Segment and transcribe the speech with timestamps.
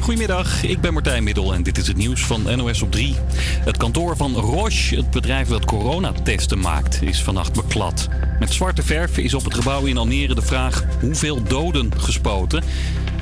[0.00, 3.14] Goedemiddag, ik ben Martijn Middel en dit is het nieuws van NOS op 3.
[3.64, 8.08] Het kantoor van Roche, het bedrijf dat coronatesten maakt, is vannacht beklad.
[8.38, 12.62] Met zwarte verf is op het gebouw in Almere de vraag hoeveel doden gespoten.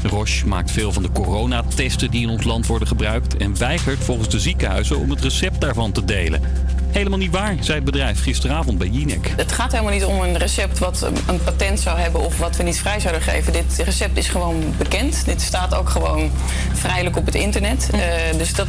[0.03, 4.29] Roche maakt veel van de coronatesten die in ons land worden gebruikt en weigert volgens
[4.29, 6.43] de ziekenhuizen om het recept daarvan te delen.
[6.91, 9.33] Helemaal niet waar, zei het bedrijf gisteravond bij Jinek.
[9.37, 12.63] Het gaat helemaal niet om een recept wat een patent zou hebben of wat we
[12.63, 13.53] niet vrij zouden geven.
[13.53, 15.25] Dit recept is gewoon bekend.
[15.25, 16.31] Dit staat ook gewoon
[16.73, 17.91] vrijelijk op het internet.
[17.95, 18.01] Uh,
[18.39, 18.67] dus dat,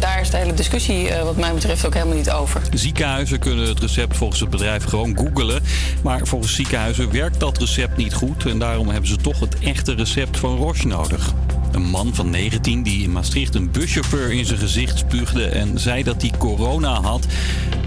[0.00, 2.60] daar is de hele discussie uh, wat mij betreft ook helemaal niet over.
[2.72, 5.62] Ziekenhuizen kunnen het recept volgens het bedrijf gewoon googelen.
[6.02, 8.46] Maar volgens ziekenhuizen werkt dat recept niet goed.
[8.46, 11.32] En daarom hebben ze toch het echte recept van Roche nodig.
[11.72, 16.02] Een man van 19 die in Maastricht een buschauffeur in zijn gezicht spuugde en zei
[16.02, 17.26] dat hij corona had,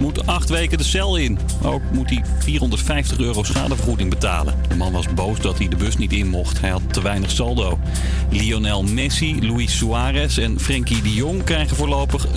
[0.00, 1.38] moet acht weken de cel in.
[1.62, 4.54] Ook moet hij 450 euro schadevergoeding betalen.
[4.68, 6.60] De man was boos dat hij de bus niet in mocht.
[6.60, 7.78] Hij had te weinig saldo.
[8.30, 12.30] Lionel Messi, Luis Suarez en Frenkie de Jong krijgen voorlopig 70%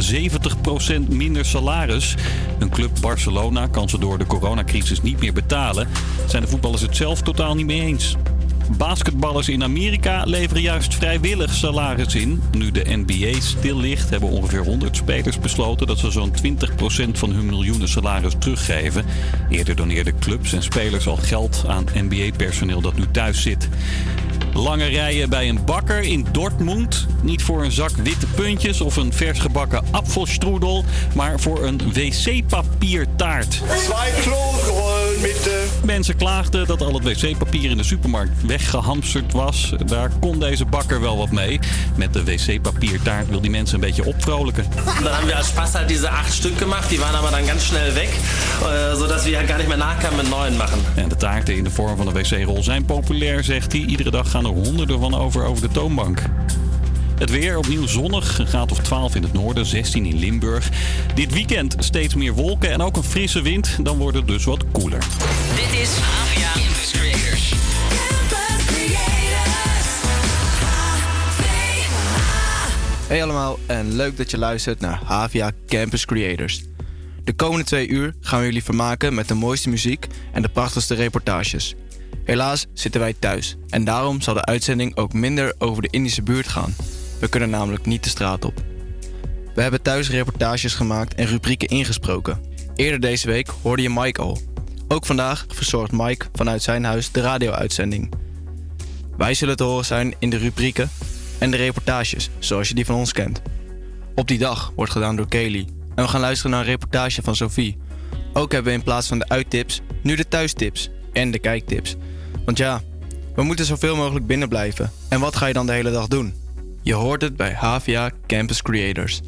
[1.08, 2.16] minder salaris.
[2.59, 5.88] Een club Barcelona kan ze door de coronacrisis niet meer betalen.
[6.27, 8.16] Zijn de voetballers het zelf totaal niet mee eens.
[8.69, 12.41] Basketballers in Amerika leveren juist vrijwillig salaris in.
[12.51, 17.31] Nu de NBA stil ligt, hebben ongeveer 100 spelers besloten dat ze zo'n 20% van
[17.31, 19.05] hun miljoenen salaris teruggeven.
[19.49, 23.69] Eerder doneerden clubs en spelers al geld aan NBA-personeel dat nu thuis zit.
[24.53, 27.07] Lange rijen bij een bakker in Dortmund.
[27.21, 29.83] Niet voor een zak witte puntjes of een vers gebakken
[31.15, 33.61] maar voor een wc-papiertaart.
[34.21, 35.49] Kloonrollen met.
[35.83, 39.73] Mensen klaagden dat al het wc-papier in de supermarkt weggehamsterd was.
[39.85, 41.59] Daar kon deze bakker wel wat mee.
[41.95, 44.65] Met de wc-papiertaart wil die mensen een beetje opvrolijken.
[45.03, 46.89] Dan hebben we als Spaß halt diese acht Stück gemacht.
[46.89, 48.09] Die waren aber dan ganz schnell weg.
[48.61, 50.79] Uh, zodat we gar niet meer nachkamen met neuen maken.
[50.95, 53.81] En de taarten in de vorm van een wc-rol zijn populair, zegt hij.
[53.81, 56.21] Iedere dag gaan er honderden van over over de toonbank.
[57.17, 60.69] Het weer opnieuw zonnig, een graad of 12 in het noorden, 16 in Limburg.
[61.14, 63.77] Dit weekend steeds meer wolken en ook een frisse wind.
[63.81, 64.99] Dan wordt het dus wat koeler.
[65.55, 67.53] Dit is Avia Campus Creators.
[73.08, 76.63] Hey allemaal en leuk dat je luistert naar Havia Campus Creators.
[77.23, 80.95] De komende twee uur gaan we jullie vermaken met de mooiste muziek en de prachtigste
[80.95, 81.75] reportages.
[82.23, 86.47] Helaas zitten wij thuis en daarom zal de uitzending ook minder over de Indische buurt
[86.47, 86.75] gaan.
[87.20, 88.64] We kunnen namelijk niet de straat op.
[89.55, 92.42] We hebben thuis reportages gemaakt en rubrieken ingesproken.
[92.76, 94.38] Eerder deze week hoorde je Mike al.
[94.88, 98.14] Ook vandaag verzorgt Mike vanuit zijn huis de radio-uitzending.
[99.17, 100.89] Wij zullen te horen zijn in de rubrieken
[101.38, 103.42] en de reportages, zoals je die van ons kent.
[104.16, 105.67] Op die dag wordt gedaan door Kelly.
[105.95, 107.78] En we gaan luisteren naar een reportage van Sophie.
[108.34, 111.95] Ook hebben we in plaats van de uittips nu de thuistips en de kijktips.
[112.45, 112.82] Want ja,
[113.36, 114.92] we moeten zoveel mogelijk binnen blijven.
[115.10, 116.34] En wat ga je dan de hele dag doen?
[116.87, 119.21] Je hoort het bij Havia Campus Creators.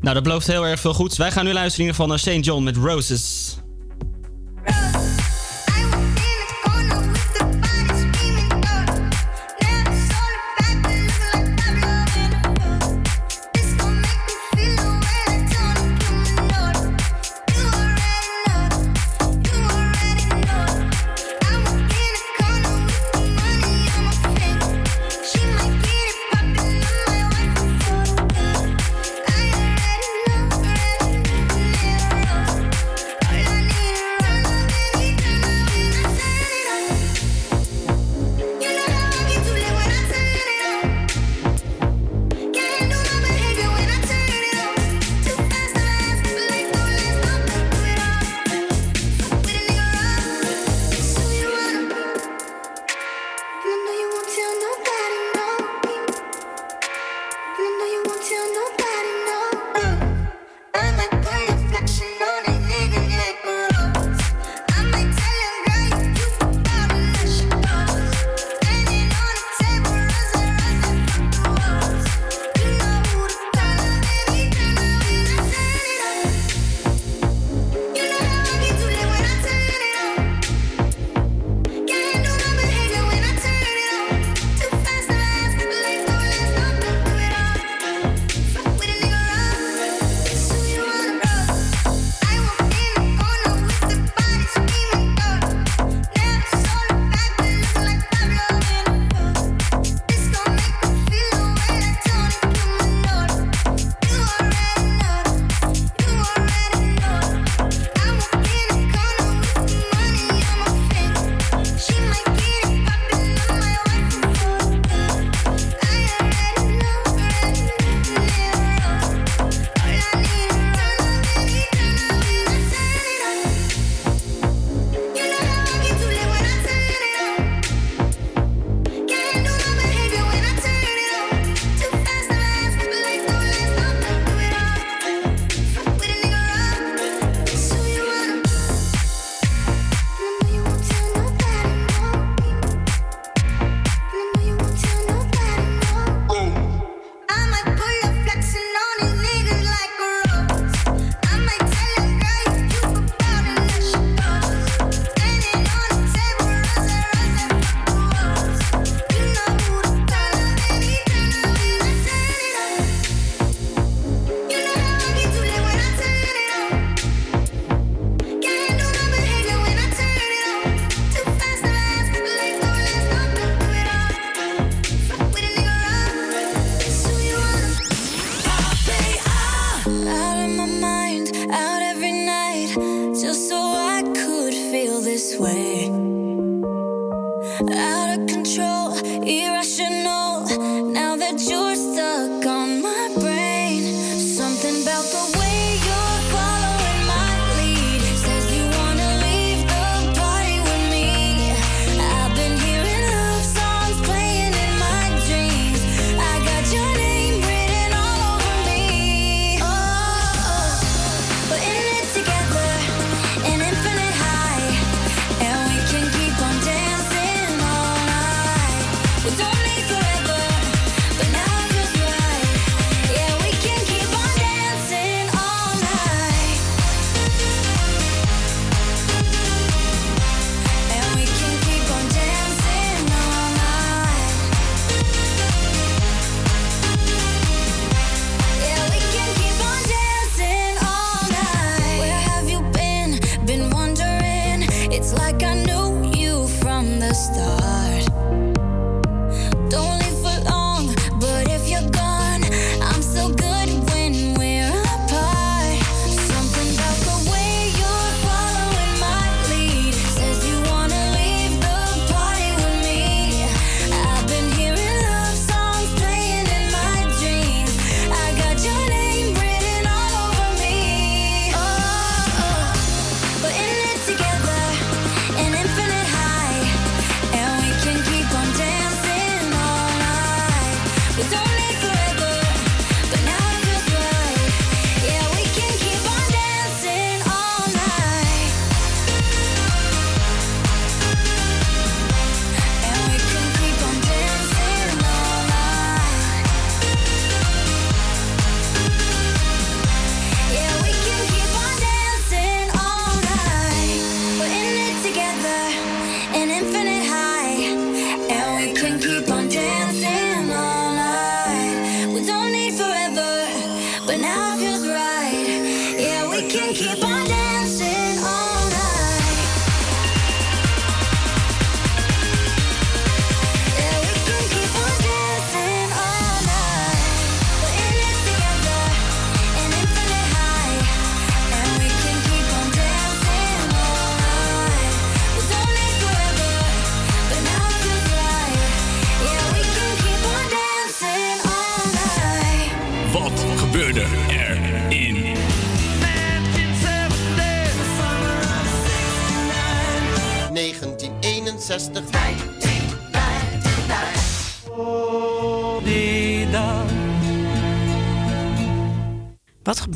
[0.00, 1.18] Nou, dat belooft heel erg veel goeds.
[1.18, 2.44] Wij gaan nu luisteren geval naar St.
[2.44, 3.56] John met Roses.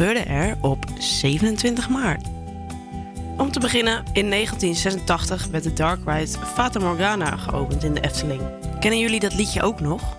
[0.01, 2.27] Gebeurde er op 27 maart?
[3.37, 8.41] Om te beginnen, in 1986 werd de Dark Ride Fata Morgana geopend in de Efteling.
[8.79, 10.17] Kennen jullie dat liedje ook nog?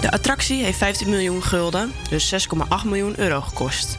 [0.00, 3.98] De attractie heeft 15 miljoen gulden, dus 6,8 miljoen euro gekost.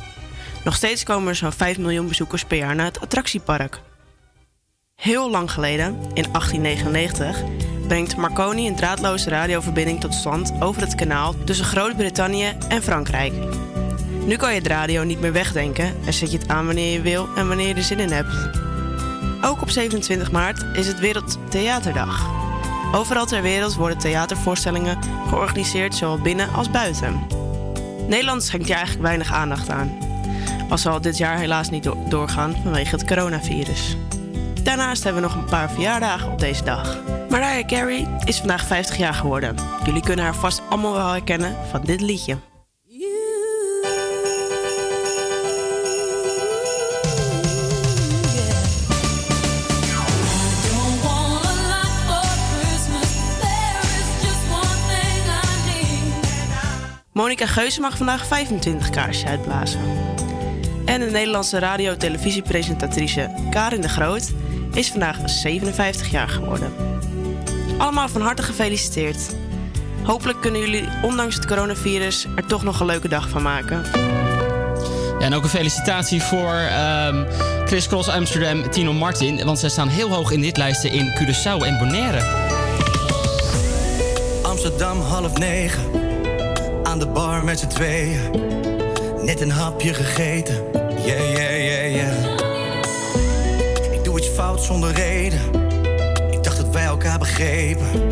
[0.64, 3.82] Nog steeds komen er zo'n 5 miljoen bezoekers per jaar naar het attractiepark.
[5.02, 7.44] Heel lang geleden, in 1899,
[7.88, 13.34] brengt Marconi een draadloze radioverbinding tot stand over het kanaal tussen Groot-Brittannië en Frankrijk.
[14.26, 17.02] Nu kan je de radio niet meer wegdenken en zet je het aan wanneer je
[17.02, 18.50] wil en wanneer je er zin in hebt.
[19.42, 22.30] Ook op 27 maart is het Wereldtheaterdag.
[22.94, 27.28] Overal ter wereld worden theatervoorstellingen georganiseerd, zowel binnen als buiten.
[28.08, 29.98] Nederland schenkt hier eigenlijk weinig aandacht aan.
[30.70, 33.98] Als zal dit jaar helaas niet do- doorgaan vanwege het coronavirus.
[34.64, 36.98] Daarnaast hebben we nog een paar verjaardagen op deze dag.
[37.30, 39.56] Mariah Carey is vandaag 50 jaar geworden.
[39.86, 42.38] Jullie kunnen haar vast allemaal wel herkennen van dit liedje.
[57.12, 59.80] Monica Geuze mag vandaag 25 kaarsjes uitblazen.
[60.86, 64.32] En de Nederlandse radio-televisiepresentatrice Karin de Groot
[64.74, 66.74] is vandaag 57 jaar geworden.
[67.78, 69.36] Allemaal van harte gefeliciteerd.
[70.04, 73.84] Hopelijk kunnen jullie ondanks het coronavirus er toch nog een leuke dag van maken.
[75.20, 77.24] Ja, en ook een felicitatie voor ehm
[77.66, 79.46] Chris Cross Amsterdam, Tino Martin.
[79.46, 82.22] Want zij staan heel hoog in dit lijsten in Curaçao en Bonaire.
[84.42, 85.84] Amsterdam half negen.
[86.84, 88.20] Aan de bar met z'n tweeën.
[89.22, 90.56] Net een hapje gegeten.
[90.74, 91.91] Yeah, yeah, yeah, yeah.
[94.62, 95.40] Zonder reden.
[96.32, 98.08] Ik dacht dat wij elkaar begrepen.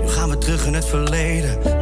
[0.00, 1.81] Nu gaan we terug in het verleden.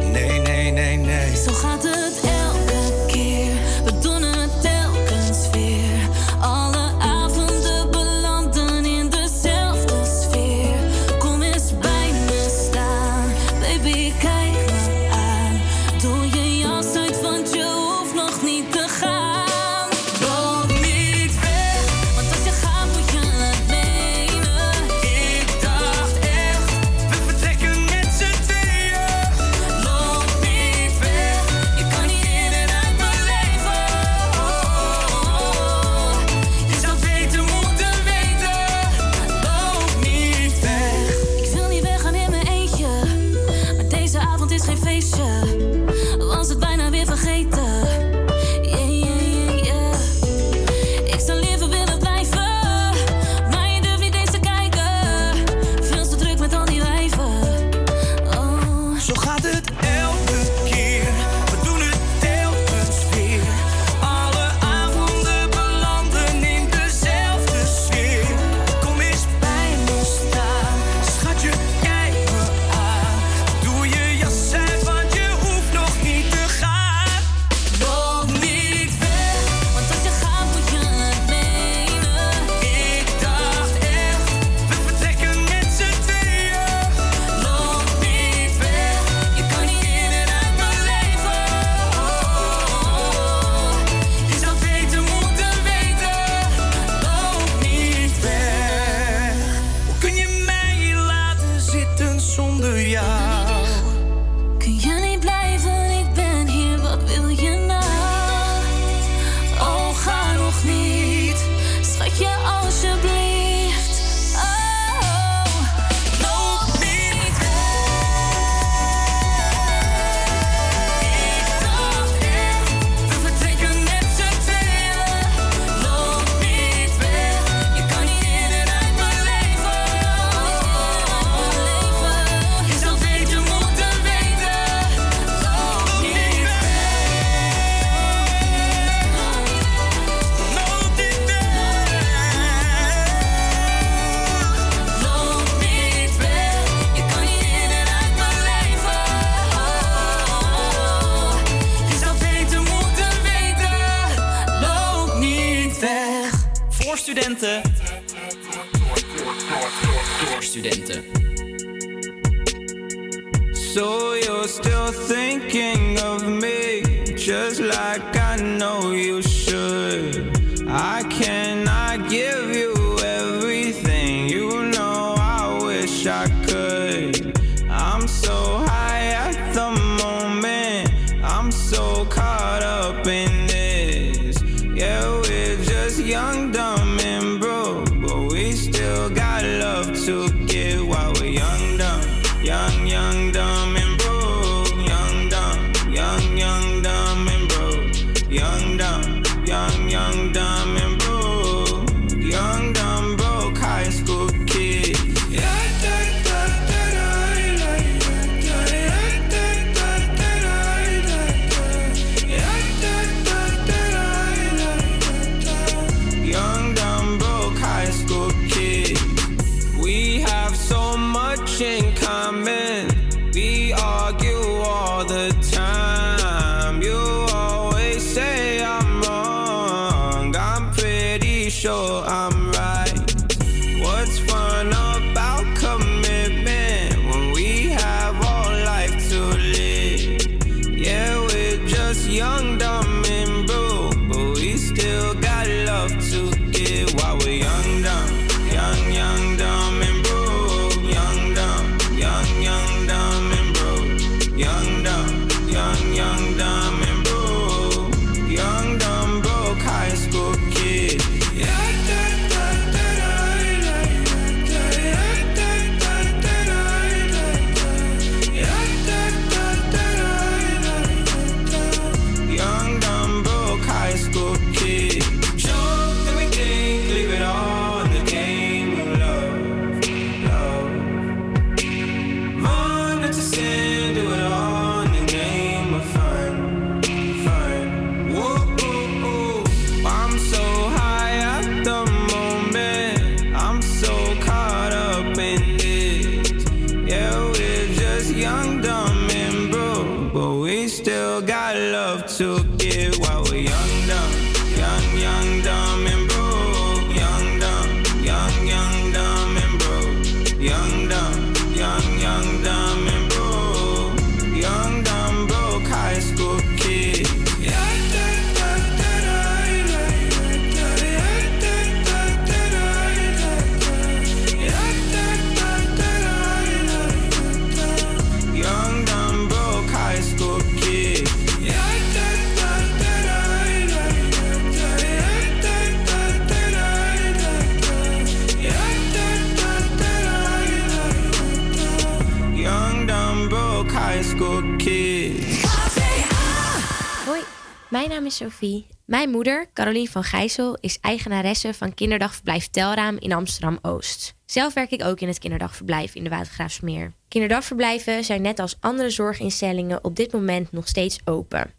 [348.11, 348.67] Sophie.
[348.85, 354.13] Mijn moeder, Carolien van Gijssel, is eigenaresse van kinderdagverblijf Telraam in Amsterdam-Oost.
[354.25, 356.93] Zelf werk ik ook in het kinderdagverblijf in de Watergraafsmeer.
[357.07, 361.51] Kinderdagverblijven zijn net als andere zorginstellingen op dit moment nog steeds open.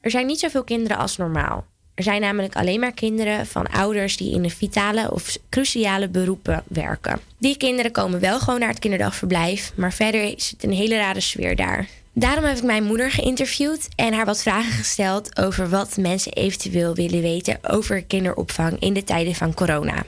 [0.00, 1.66] Er zijn niet zoveel kinderen als normaal.
[1.94, 6.64] Er zijn namelijk alleen maar kinderen van ouders die in de vitale of cruciale beroepen
[6.68, 7.20] werken.
[7.38, 11.20] Die kinderen komen wel gewoon naar het kinderdagverblijf, maar verder is het een hele rare
[11.20, 11.88] sfeer daar.
[12.16, 16.94] Daarom heb ik mijn moeder geïnterviewd en haar wat vragen gesteld over wat mensen eventueel
[16.94, 20.04] willen weten over kinderopvang in de tijden van corona.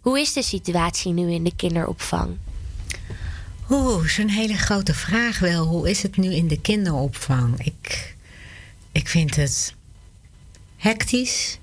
[0.00, 2.36] Hoe is de situatie nu in de kinderopvang?
[3.70, 5.64] Oeh, een hele grote vraag wel.
[5.64, 7.64] Hoe is het nu in de kinderopvang?
[7.64, 8.14] Ik,
[8.92, 9.74] ik vind het
[10.76, 11.58] hectisch.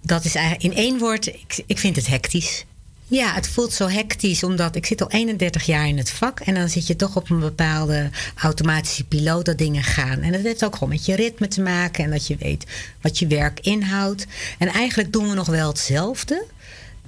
[0.00, 2.64] Dat is eigenlijk in één woord, ik, ik vind het hectisch.
[3.10, 6.54] Ja, het voelt zo hectisch omdat ik zit al 31 jaar in het vak en
[6.54, 10.20] dan zit je toch op een bepaalde automatische piloot dat dingen gaan.
[10.20, 12.64] En dat heeft ook gewoon met je ritme te maken en dat je weet
[13.00, 14.26] wat je werk inhoudt.
[14.58, 16.44] En eigenlijk doen we nog wel hetzelfde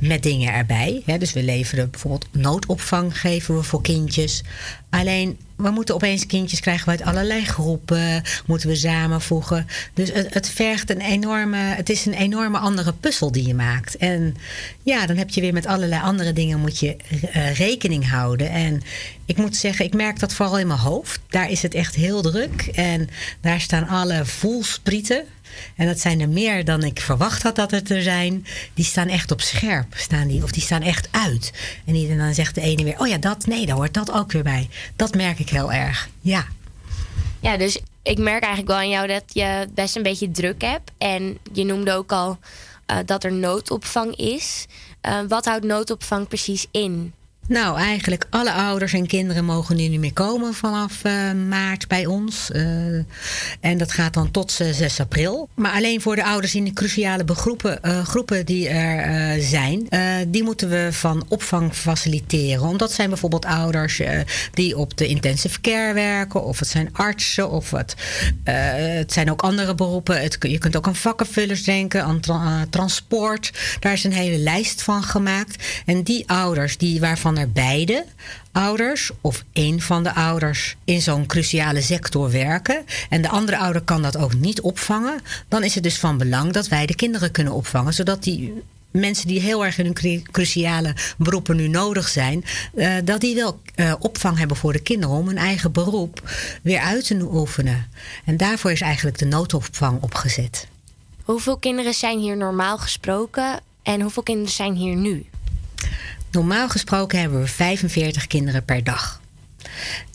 [0.00, 1.02] met dingen erbij.
[1.18, 4.42] Dus we leveren bijvoorbeeld noodopvang geven we voor kindjes.
[4.90, 9.66] Alleen we moeten opeens kindjes krijgen uit allerlei groepen, moeten we samenvoegen.
[9.94, 13.96] Dus het, het vergt een enorme, het is een enorme andere puzzel die je maakt.
[13.96, 14.36] En
[14.82, 16.96] ja, dan heb je weer met allerlei andere dingen moet je
[17.32, 18.50] eh, rekening houden.
[18.50, 18.82] En
[19.24, 21.20] ik moet zeggen, ik merk dat vooral in mijn hoofd.
[21.28, 22.70] Daar is het echt heel druk.
[22.74, 23.08] En
[23.40, 25.24] daar staan alle voelsprieten.
[25.76, 28.46] En dat zijn er meer dan ik verwacht had dat het er zijn.
[28.74, 29.94] Die staan echt op scherp.
[29.96, 31.52] Staan die, of die staan echt uit.
[31.86, 34.42] En, dan zegt de ene weer: Oh ja, dat, nee, daar hoort dat ook weer
[34.42, 34.68] bij.
[34.96, 36.08] Dat merk ik heel erg.
[36.20, 36.44] Ja.
[37.40, 40.90] Ja, dus ik merk eigenlijk wel aan jou dat je best een beetje druk hebt.
[40.98, 42.38] En je noemde ook al
[42.86, 44.66] eh, dat er noodopvang is.
[45.00, 47.12] Eh, wat houdt noodopvang precies in?
[47.50, 52.06] Nou, eigenlijk alle ouders en kinderen mogen nu niet meer komen vanaf eh, maart bij
[52.06, 52.50] ons.
[52.50, 52.62] Eh,
[53.60, 55.48] en dat gaat dan tot eh, 6 april.
[55.54, 59.88] Maar alleen voor de ouders in de cruciale begroepen, eh, groepen die er eh, zijn,
[59.88, 62.68] eh, die moeten we van opvang faciliteren.
[62.68, 64.20] Omdat zijn bijvoorbeeld ouders eh,
[64.52, 67.94] die op de intensive care werken, of het zijn artsen, of het,
[68.44, 70.20] eh, het zijn ook andere beroepen.
[70.20, 72.20] Het, je kunt ook aan vakkenvullers denken, aan
[72.70, 73.52] transport.
[73.80, 75.82] Daar is een hele lijst van gemaakt.
[75.86, 78.04] En die ouders die, waarvan beide
[78.52, 83.82] ouders of één van de ouders in zo'n cruciale sector werken en de andere ouder
[83.82, 87.30] kan dat ook niet opvangen, dan is het dus van belang dat wij de kinderen
[87.30, 92.08] kunnen opvangen, zodat die mensen die heel erg in hun cru- cruciale beroepen nu nodig
[92.08, 96.30] zijn, eh, dat die wel eh, opvang hebben voor de kinderen om hun eigen beroep
[96.62, 97.88] weer uit te oefenen.
[98.24, 100.66] En daarvoor is eigenlijk de noodopvang opgezet.
[101.22, 105.26] Hoeveel kinderen zijn hier normaal gesproken en hoeveel kinderen zijn hier nu?
[106.30, 109.20] Normaal gesproken hebben we 45 kinderen per dag.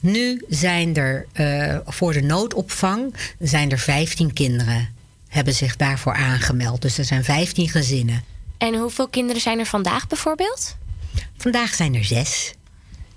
[0.00, 4.94] Nu zijn er eh, voor de noodopvang zijn er 15 kinderen
[5.28, 6.82] hebben zich daarvoor aangemeld.
[6.82, 8.24] Dus er zijn 15 gezinnen.
[8.58, 10.76] En hoeveel kinderen zijn er vandaag bijvoorbeeld?
[11.36, 12.54] Vandaag zijn er zes.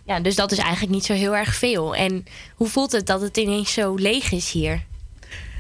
[0.05, 1.95] Ja, dus dat is eigenlijk niet zo heel erg veel.
[1.95, 4.83] En hoe voelt het dat het ineens zo leeg is hier?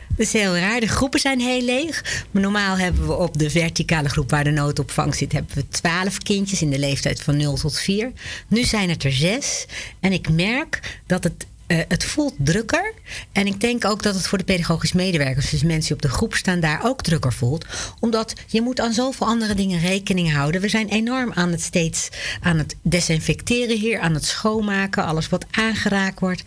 [0.09, 0.79] Dat is heel raar.
[0.79, 2.23] De groepen zijn heel leeg.
[2.31, 6.17] Maar normaal hebben we op de verticale groep waar de noodopvang zit, hebben we 12
[6.17, 8.11] kindjes in de leeftijd van 0 tot 4.
[8.47, 9.65] Nu zijn het er zes.
[9.99, 11.45] En ik merk dat het.
[11.67, 12.93] eh, het voelt drukker.
[13.31, 16.17] En ik denk ook dat het voor de pedagogisch medewerkers, dus mensen die op de
[16.17, 17.65] groep staan, daar ook drukker voelt.
[17.99, 20.61] Omdat je moet aan zoveel andere dingen rekening houden.
[20.61, 22.09] We zijn enorm aan het steeds
[22.41, 26.43] aan het desinfecteren hier, aan het schoonmaken, alles wat aangeraakt wordt.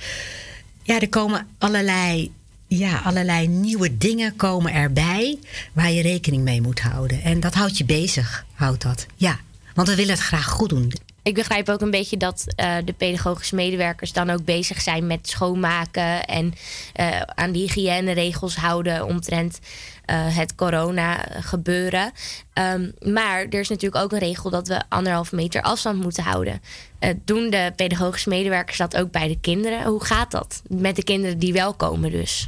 [0.82, 2.32] Ja, er komen allerlei
[2.78, 5.38] ja, allerlei nieuwe dingen komen erbij
[5.72, 7.22] waar je rekening mee moet houden.
[7.22, 9.06] En dat houdt je bezig, houdt dat.
[9.16, 9.38] Ja,
[9.74, 10.92] want we willen het graag goed doen.
[11.24, 15.28] Ik begrijp ook een beetje dat eh, de pedagogische medewerkers dan ook bezig zijn met
[15.28, 16.54] schoonmaken en
[16.92, 19.58] eh, aan die hygiëneregels houden omtrent
[20.04, 22.12] eh, het corona gebeuren.
[22.52, 26.60] Ehm, maar er is natuurlijk ook een regel dat we anderhalf meter afstand moeten houden.
[27.24, 29.84] Doen de pedagogische medewerkers dat ook bij de kinderen?
[29.84, 32.46] Hoe gaat dat met de kinderen die wel komen dus?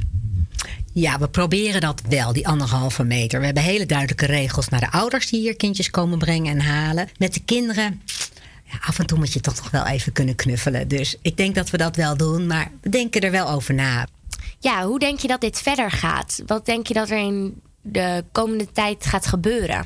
[0.97, 3.39] Ja, we proberen dat wel, die anderhalve meter.
[3.39, 7.09] We hebben hele duidelijke regels naar de ouders die hier kindjes komen brengen en halen.
[7.17, 8.01] Met de kinderen,
[8.63, 10.87] ja, af en toe moet je toch nog wel even kunnen knuffelen.
[10.87, 14.07] Dus ik denk dat we dat wel doen, maar we denken er wel over na.
[14.59, 16.41] Ja, hoe denk je dat dit verder gaat?
[16.45, 19.85] Wat denk je dat er in de komende tijd gaat gebeuren?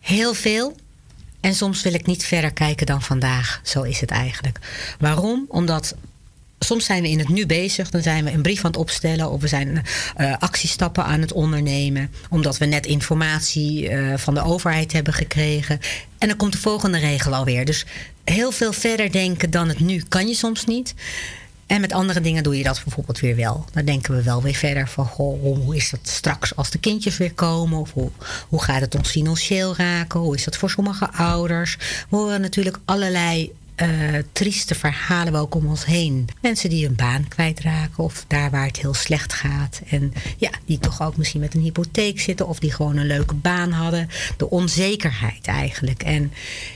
[0.00, 0.76] Heel veel.
[1.40, 3.60] En soms wil ik niet verder kijken dan vandaag.
[3.62, 4.58] Zo is het eigenlijk.
[4.98, 5.44] Waarom?
[5.48, 5.94] Omdat
[6.66, 7.90] soms zijn we in het nu bezig.
[7.90, 9.30] Dan zijn we een brief aan het opstellen.
[9.30, 9.82] Of we zijn
[10.16, 12.10] eh, actiestappen aan het ondernemen.
[12.30, 15.80] Omdat we net informatie eh, van de overheid hebben gekregen.
[16.18, 17.64] En dan komt de volgende regel alweer.
[17.64, 17.86] Dus
[18.24, 20.94] heel veel verder denken dan het nu kan je soms niet.
[21.66, 23.64] En met andere dingen doe je dat bijvoorbeeld weer wel.
[23.72, 27.16] Dan denken we wel weer verder van goh, hoe is dat straks als de kindjes
[27.16, 27.78] weer komen?
[27.78, 28.10] Of hoe,
[28.48, 30.20] hoe gaat het ons financieel raken?
[30.20, 31.76] Hoe is dat voor sommige ouders?
[32.08, 33.88] We horen natuurlijk allerlei eh,
[34.32, 36.28] trieste verhalen wel ook om ons heen.
[36.40, 39.80] Mensen die hun baan kwijtraken of daar waar het heel slecht gaat.
[39.88, 43.34] En ja, die toch ook misschien met een hypotheek zitten of die gewoon een leuke
[43.34, 44.08] baan hadden.
[44.36, 46.02] De onzekerheid eigenlijk.
[46.02, 46.32] En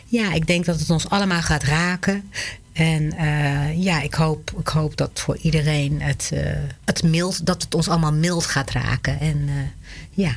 [0.06, 2.30] ja, ik denk dat het ons allemaal gaat raken.
[2.72, 6.52] En eh, ja, ik hoop, ik hoop dat voor iedereen het, eh,
[6.84, 9.20] het mild, dat het ons allemaal mild gaat raken.
[9.20, 9.48] En
[10.10, 10.36] ja.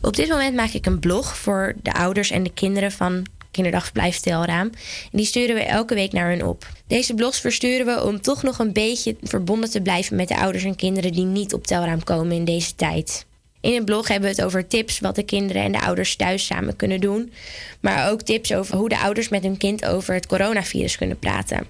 [0.00, 4.18] Op dit moment maak ik een blog voor de ouders en de kinderen van Kinderdagverblijf
[4.18, 4.66] Telraam.
[4.66, 6.66] En die sturen we elke week naar hun op.
[6.86, 10.64] Deze blogs versturen we om toch nog een beetje verbonden te blijven met de ouders
[10.64, 13.26] en kinderen die niet op Telraam komen in deze tijd.
[13.60, 16.46] In het blog hebben we het over tips wat de kinderen en de ouders thuis
[16.46, 17.32] samen kunnen doen.
[17.80, 21.66] Maar ook tips over hoe de ouders met hun kind over het coronavirus kunnen praten.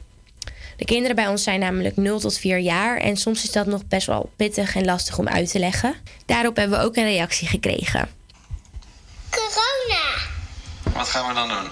[0.77, 3.87] De kinderen bij ons zijn namelijk 0 tot 4 jaar en soms is dat nog
[3.87, 5.95] best wel pittig en lastig om uit te leggen.
[6.27, 8.09] Daarop hebben we ook een reactie gekregen.
[9.31, 10.32] Corona.
[10.95, 11.71] Wat gaan we dan doen?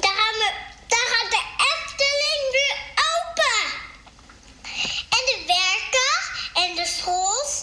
[0.00, 0.52] Daar, gaan we,
[0.86, 1.42] daar gaat de
[1.72, 2.76] Efteling weer
[3.14, 3.72] open.
[5.08, 6.20] En de werken
[6.54, 7.62] en de schools.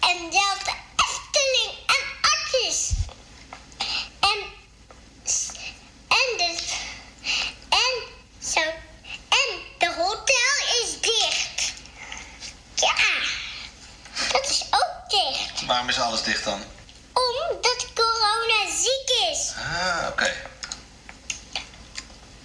[0.00, 2.90] En zelfs de Efteling en Artis.
[4.20, 4.38] En,
[6.08, 6.58] en, de,
[7.68, 8.02] en,
[8.52, 8.60] zo,
[9.28, 11.72] en de hotel is dicht.
[12.74, 12.94] Ja,
[14.32, 15.66] dat is ook dicht.
[15.66, 16.62] Waarom is alles dicht dan?
[17.12, 19.01] Omdat corona ziek.
[19.62, 20.32] Ah, oké.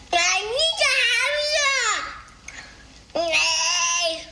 [0.10, 2.03] Maar niet huilen.
[3.13, 4.25] Nee.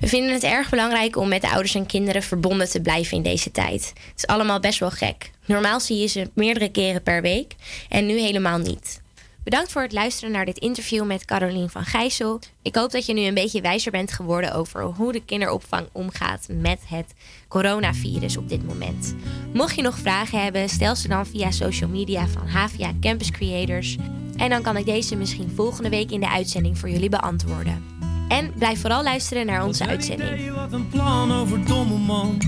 [0.00, 3.22] We vinden het erg belangrijk om met de ouders en kinderen verbonden te blijven in
[3.22, 3.92] deze tijd.
[3.94, 5.30] Het is allemaal best wel gek.
[5.46, 7.54] Normaal zie je ze meerdere keren per week
[7.88, 9.02] en nu helemaal niet.
[9.44, 12.40] Bedankt voor het luisteren naar dit interview met Carolien van Gijssel.
[12.62, 16.46] Ik hoop dat je nu een beetje wijzer bent geworden over hoe de kinderopvang omgaat
[16.48, 17.14] met het
[17.48, 19.14] coronavirus op dit moment.
[19.52, 23.96] Mocht je nog vragen hebben, stel ze dan via social media van HVA Campus Creators.
[24.36, 27.84] En dan kan ik deze misschien volgende week in de uitzending voor jullie beantwoorden.
[28.28, 30.54] En blijf vooral luisteren naar onze uitzending.
[30.54, 32.38] Wat een plan over domme man.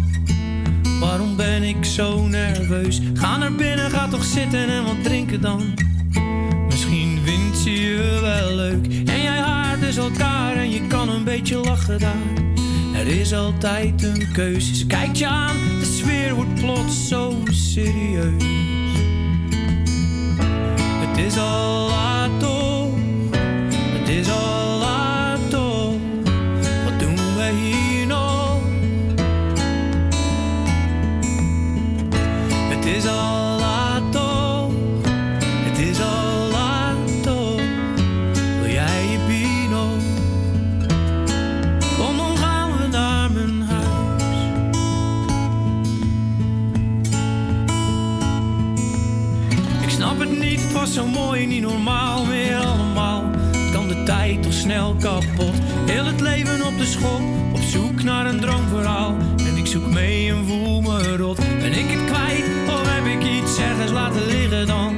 [1.01, 3.01] Waarom ben ik zo nerveus?
[3.15, 5.75] Ga naar binnen, ga toch zitten en wat drinken dan.
[7.66, 8.87] Je wel leuk.
[8.87, 12.33] En jij haart dus elkaar en je kan een beetje lachen daar.
[12.94, 14.74] Er is altijd een keuze.
[14.74, 18.42] Ze kijkt je aan, de sfeer wordt plots zo serieus.
[20.79, 22.94] Het is al laat toch,
[23.98, 25.94] het is al laat toch.
[26.85, 28.59] Wat doen wij hier nog?
[32.68, 33.46] Het is al
[50.87, 53.25] zo mooi, niet normaal meer allemaal.
[53.72, 55.55] Kan de tijd toch snel kapot?
[55.87, 57.20] Heel het leven op de schop,
[57.53, 59.16] op zoek naar een droomverhaal.
[59.46, 61.37] En ik zoek mee en voel me rot.
[61.37, 64.96] Ben ik het kwijt of heb ik iets ergens laten liggen dan?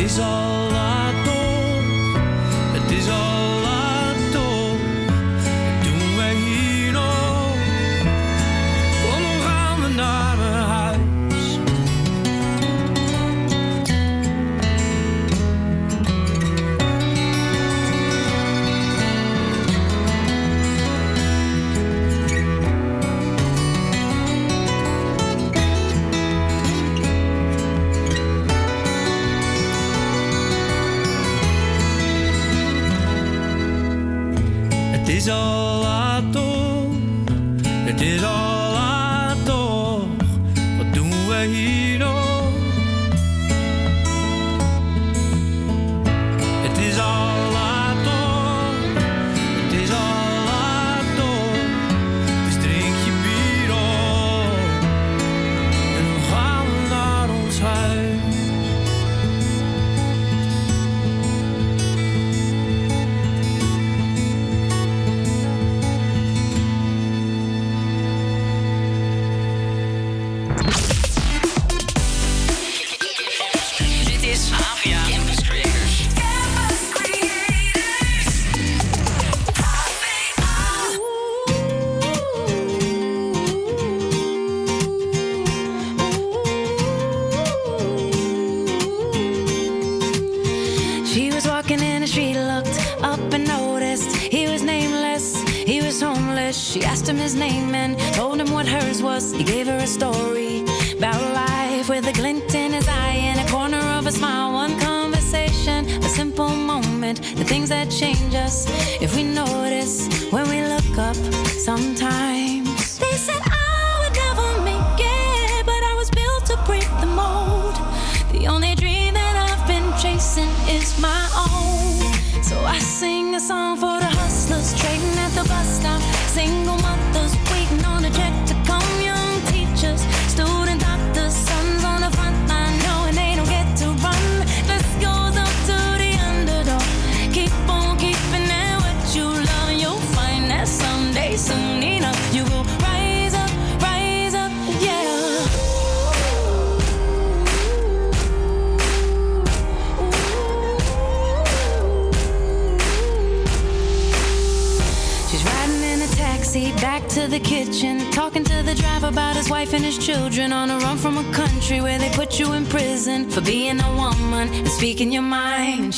[0.00, 0.67] is all.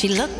[0.00, 0.39] She looked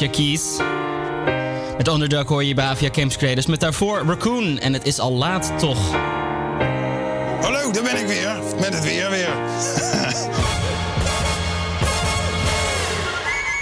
[0.00, 0.56] Shakies.
[1.76, 3.46] Met Underdog hoor je bij Avia Camps Creators.
[3.46, 4.58] Met daarvoor Raccoon.
[4.58, 5.90] En het is al laat, toch?
[7.40, 8.36] Hallo, daar ben ik weer.
[8.60, 9.28] Met het weer weer.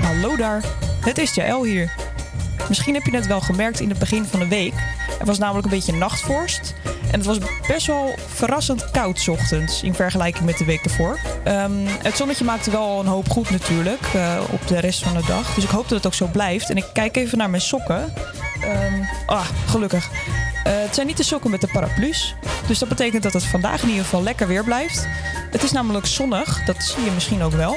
[0.09, 0.64] Hallo daar.
[1.01, 1.94] Het is Jaël hier.
[2.68, 4.74] Misschien heb je het wel gemerkt in het begin van de week.
[5.20, 6.74] Er was namelijk een beetje nachtvorst.
[7.11, 11.18] En het was best wel verrassend koud ochtends in vergelijking met de week ervoor.
[11.44, 15.27] Ehm, het zonnetje maakte wel een hoop goed natuurlijk eh, op de rest van de
[15.27, 15.55] dag.
[15.55, 16.71] Dus ik hoop dat het ook zo blijft.
[16.71, 18.12] En ik kijk even naar mijn sokken.
[18.61, 20.11] Ehm, ah, gelukkig.
[20.64, 22.35] Eh, het zijn niet de sokken met de paraplu's.
[22.66, 25.07] Dus dat betekent dat het vandaag in ieder geval lekker weer blijft.
[25.51, 27.77] Het is namelijk zonnig, dat zie je misschien ook wel.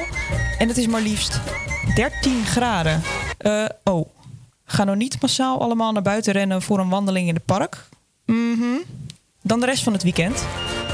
[0.58, 1.40] En het is maar liefst
[1.94, 3.02] 13 graden.
[3.38, 4.08] Eh, oh,
[4.64, 7.88] ga nou niet massaal allemaal naar buiten rennen voor een wandeling in het park.
[8.26, 8.76] Mhm.
[9.42, 10.44] Dan de rest van het weekend.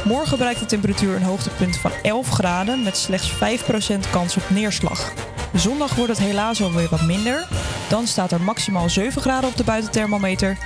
[0.04, 5.12] Morgen bereikt de temperatuur een hoogtepunt van 11 graden met slechts 5% kans op neerslag.
[5.54, 7.48] Zondag wordt het helaas alweer wat minder.
[7.88, 10.58] Dan staat er maximaal 7 graden op de buitenthermometer.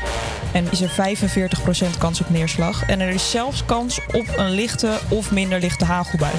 [0.53, 1.17] En is er
[1.95, 2.83] 45% kans op neerslag.
[2.87, 6.35] En er is zelfs kans op een lichte of minder lichte hagelbui.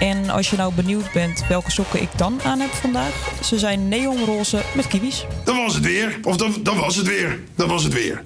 [0.00, 3.88] En als je nou benieuwd bent welke sokken ik dan aan heb vandaag, ze zijn
[3.88, 5.26] neonroze met kiwis.
[5.44, 6.18] Dat was het weer.
[6.22, 7.40] Of dat, dat was het weer.
[7.54, 8.24] Dat was het weer.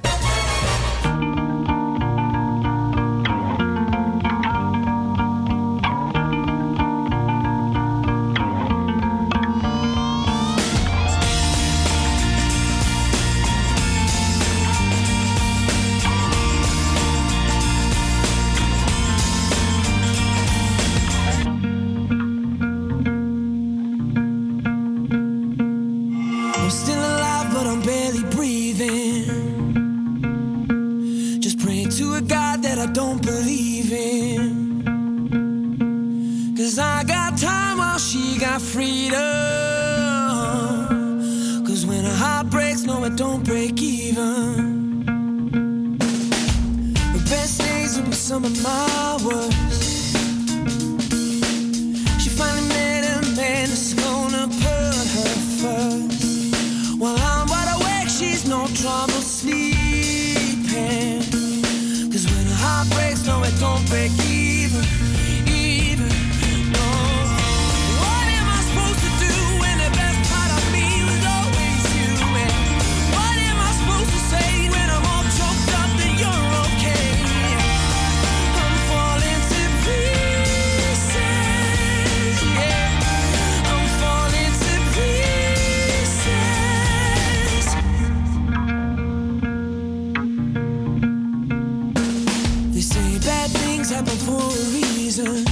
[92.77, 95.45] They say bad things happen for a reason.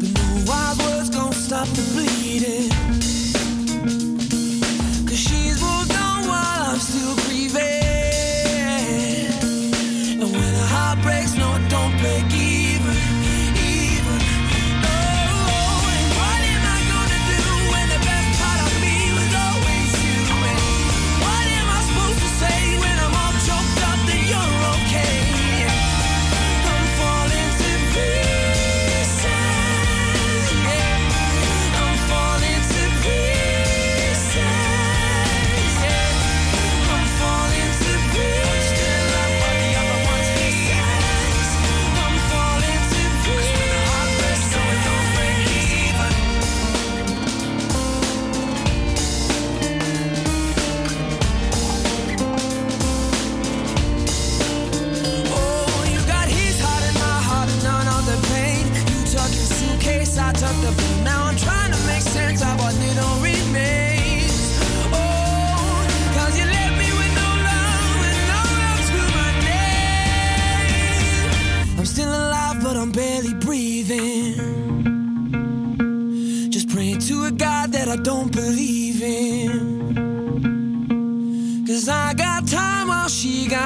[0.00, 2.79] But no wild words gon' stop the bleeding.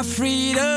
[0.04, 0.73] Freedom.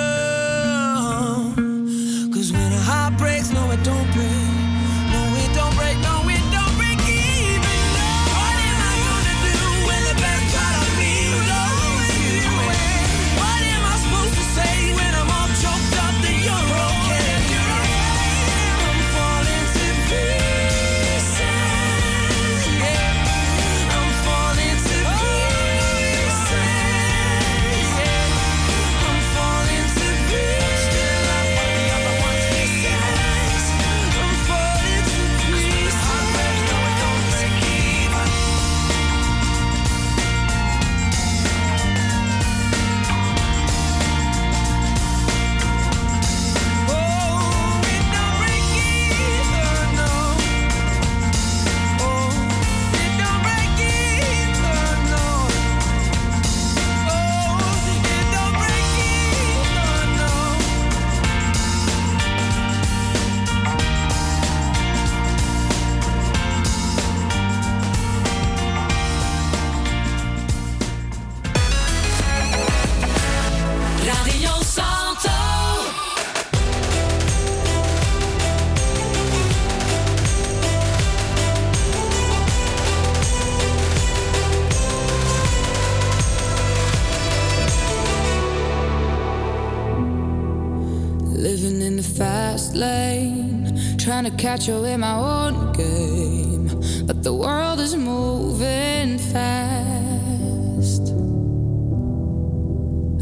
[94.65, 96.67] In my own game.
[97.05, 101.03] But the world is moving fast.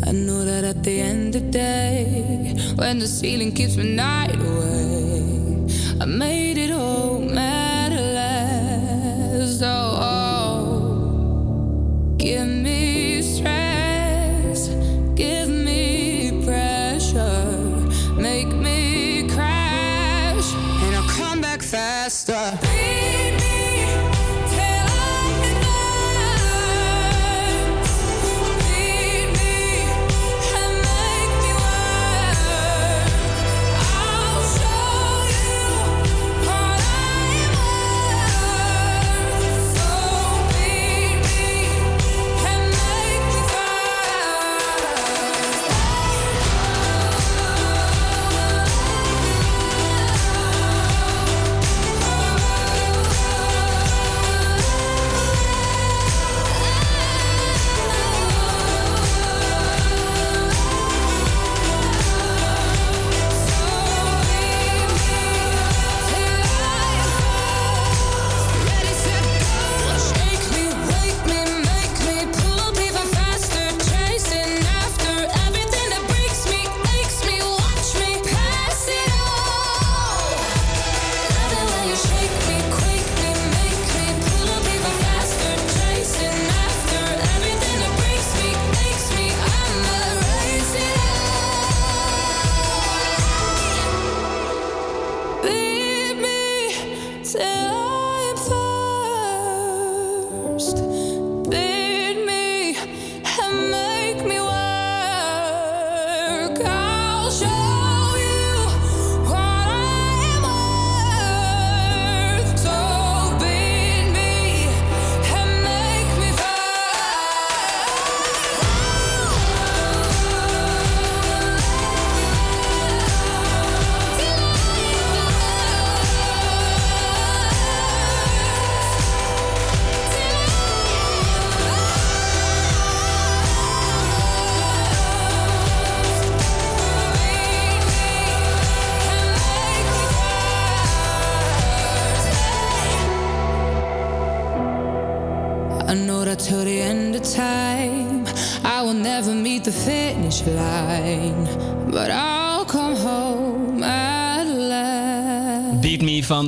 [0.08, 4.40] I know that at the end of the day, when the ceiling keeps me night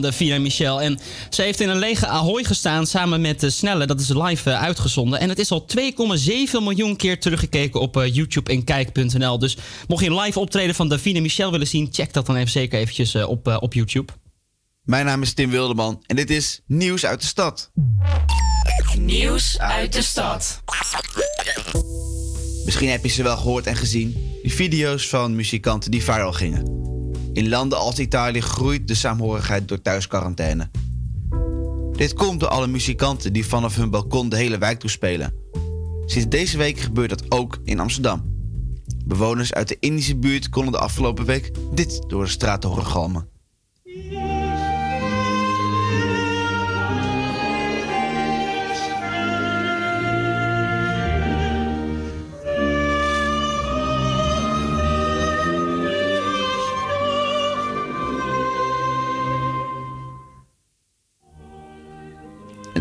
[0.02, 0.82] De Vina Michel.
[0.82, 3.86] En ze heeft in een lege Ahoy gestaan samen met de Snelle.
[3.86, 5.20] Dat is live eh, uitgezonden.
[5.20, 5.84] En het is al 2,7
[6.52, 9.40] miljoen keer teruggekeken op eh, YouTube en kijk.nl.
[9.40, 11.90] Dus mocht je een live optreden van Davina Michel willen zien...
[11.92, 14.14] check dat dan even zeker eventjes eh, op, op YouTube.
[14.84, 17.72] Mijn naam is Tim Wilderman en dit is Nieuws uit de Stad.
[19.00, 20.62] Nieuws uit de stad.
[22.66, 24.38] Misschien heb je ze wel gehoord en gezien.
[24.42, 26.87] Die video's van muzikanten die viral gingen.
[27.38, 30.70] In landen als Italië groeit de saamhorigheid door thuisquarantaine.
[31.92, 35.34] Dit komt door alle muzikanten die vanaf hun balkon de hele wijk toespelen.
[36.06, 38.22] Sinds deze week gebeurt dat ook in Amsterdam.
[39.06, 43.30] Bewoners uit de Indische buurt konden de afgelopen week dit door de straat horen galmen.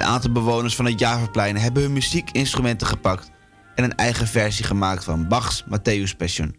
[0.07, 3.31] Aantal bewoners van het Javaplein hebben hun muziekinstrumenten gepakt
[3.75, 6.57] en een eigen versie gemaakt van Bach's Matthäus Passion.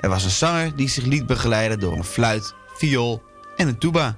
[0.00, 3.22] Er was een zanger die zich liet begeleiden door een fluit, viool
[3.56, 4.16] en een tuba.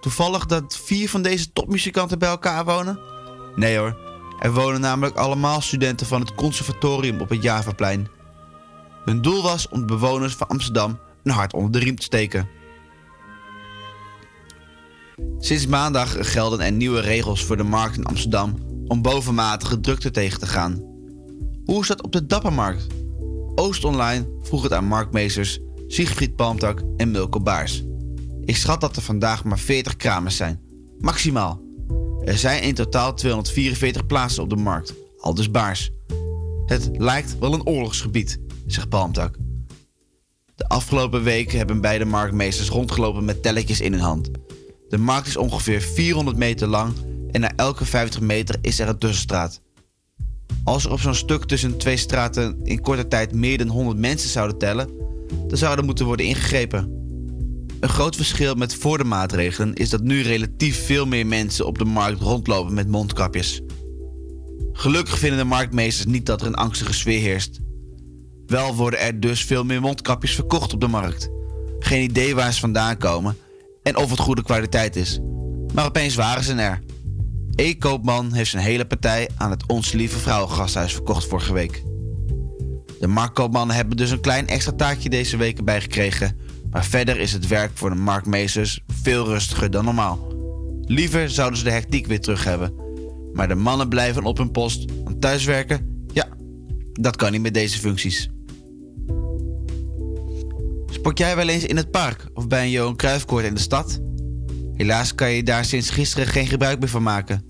[0.00, 2.98] Toevallig dat vier van deze topmuzikanten bij elkaar wonen?
[3.56, 3.96] Nee hoor,
[4.38, 8.08] er wonen namelijk allemaal studenten van het conservatorium op het Javaplein.
[9.04, 12.48] Hun doel was om de bewoners van Amsterdam een hart onder de riem te steken.
[15.38, 18.54] Sinds maandag gelden er nieuwe regels voor de markt in Amsterdam
[18.86, 20.82] om bovenmatige drukte tegen te gaan.
[21.64, 22.86] Hoe is dat op de Dappermarkt?
[23.54, 27.84] Oost Online vroeg het aan marktmeesters Siegfried Palmtak en Milko Baars.
[28.44, 30.60] Ik schat dat er vandaag maar 40 kramers zijn.
[30.98, 31.60] Maximaal.
[32.24, 35.90] Er zijn in totaal 244 plaatsen op de markt, aldus Baars.
[36.66, 39.36] Het lijkt wel een oorlogsgebied, zegt Palmtak.
[40.54, 44.30] De afgelopen weken hebben beide marktmeesters rondgelopen met telletjes in hun hand.
[44.88, 46.92] De markt is ongeveer 400 meter lang
[47.30, 49.60] en na elke 50 meter is er een tussenstraat.
[50.64, 54.30] Als er op zo'n stuk tussen twee straten in korte tijd meer dan 100 mensen
[54.30, 54.88] zouden tellen,
[55.48, 56.96] dan zou er moeten worden ingegrepen.
[57.80, 61.78] Een groot verschil met voor de maatregelen is dat nu relatief veel meer mensen op
[61.78, 63.60] de markt rondlopen met mondkapjes.
[64.72, 67.60] Gelukkig vinden de marktmeesters niet dat er een angstige sfeer heerst.
[68.46, 71.30] Wel worden er dus veel meer mondkapjes verkocht op de markt.
[71.78, 73.36] Geen idee waar ze vandaan komen
[73.88, 75.18] en of het goede kwaliteit is.
[75.74, 76.80] Maar opeens waren ze er.
[77.54, 81.82] E-koopman heeft zijn hele partij aan het Ons Lieve Vrouwengasthuis verkocht vorige week.
[83.00, 86.36] De marktkoopmannen hebben dus een klein extra taakje deze week erbij gekregen.
[86.70, 90.32] Maar verder is het werk voor de marktmeesters veel rustiger dan normaal.
[90.82, 92.74] Liever zouden ze de hectiek weer terug hebben.
[93.32, 94.84] Maar de mannen blijven op hun post.
[95.04, 96.28] Want thuiswerken, ja,
[96.92, 98.28] dat kan niet met deze functies.
[100.90, 104.00] Sport jij wel eens in het park of bij een Johan Cruijffkoord in de stad?
[104.74, 107.44] Helaas kan je daar sinds gisteren geen gebruik meer van maken.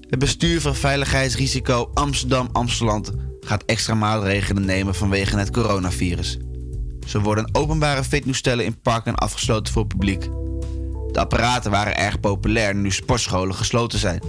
[0.00, 6.38] Het bestuur van veiligheidsrisico Amsterdam-Amsteland gaat extra maatregelen nemen vanwege het coronavirus.
[7.06, 10.22] Zo worden openbare fitnesstoestellen in parken afgesloten voor het publiek.
[11.12, 14.22] De apparaten waren erg populair nu sportscholen gesloten zijn.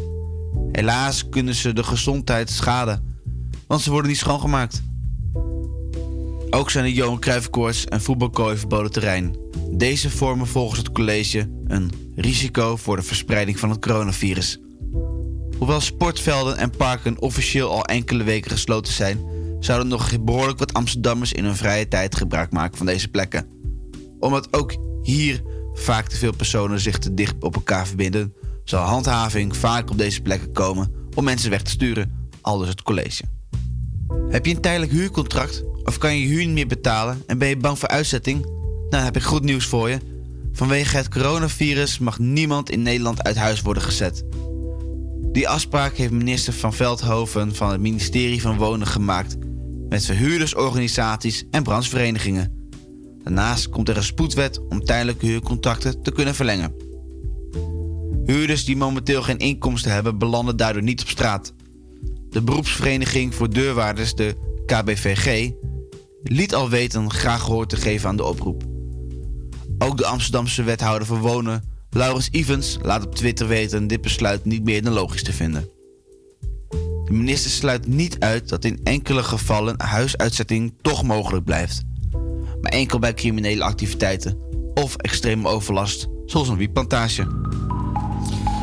[0.72, 3.20] Helaas kunnen ze de gezondheid schaden,
[3.68, 4.84] want ze worden niet schoongemaakt.
[6.54, 9.36] Ook zijn de Johan Cruijffkoorts en voetbalkooi verboden terrein.
[9.72, 14.60] Deze vormen volgens het college een risico voor de verspreiding van het coronavirus.
[15.58, 19.20] Hoewel sportvelden en parken officieel al enkele weken gesloten zijn,
[19.60, 23.48] zouden nog behoorlijk wat Amsterdammers in hun vrije tijd gebruik maken van deze plekken.
[24.20, 25.42] Omdat ook hier
[25.74, 28.34] vaak te veel personen zich te dicht op elkaar verbinden,
[28.64, 33.24] zal handhaving vaak op deze plekken komen om mensen weg te sturen, aldus het college.
[34.30, 37.58] Heb je een tijdelijk huurcontract of kan je huur niet meer betalen en ben je
[37.58, 38.42] bang voor uitzetting?
[38.42, 39.98] Nou, dan heb ik goed nieuws voor je.
[40.52, 44.24] Vanwege het coronavirus mag niemand in Nederland uit huis worden gezet.
[45.32, 49.38] Die afspraak heeft minister Van Veldhoven van het ministerie van Wonen gemaakt
[49.90, 52.70] met verhuurdersorganisaties en brancheverenigingen.
[53.24, 56.76] Daarnaast komt er een spoedwet om tijdelijke huurcontracten te kunnen verlengen.
[58.26, 61.54] Huurders die momenteel geen inkomsten hebben, belanden daardoor niet op straat.
[62.30, 65.52] De beroepsvereniging voor deurwaarders, de KBVG,
[66.24, 68.64] liet al weten graag gehoor te geven aan de oproep.
[69.78, 74.64] Ook de Amsterdamse wethouder voor wonen, Laurens Evans, laat op Twitter weten dit besluit niet
[74.64, 75.70] meer dan logisch te vinden.
[77.04, 81.82] De minister sluit niet uit dat in enkele gevallen huisuitzetting toch mogelijk blijft.
[82.62, 84.38] Maar enkel bij criminele activiteiten
[84.74, 87.28] of extreme overlast, zoals een wietplantage.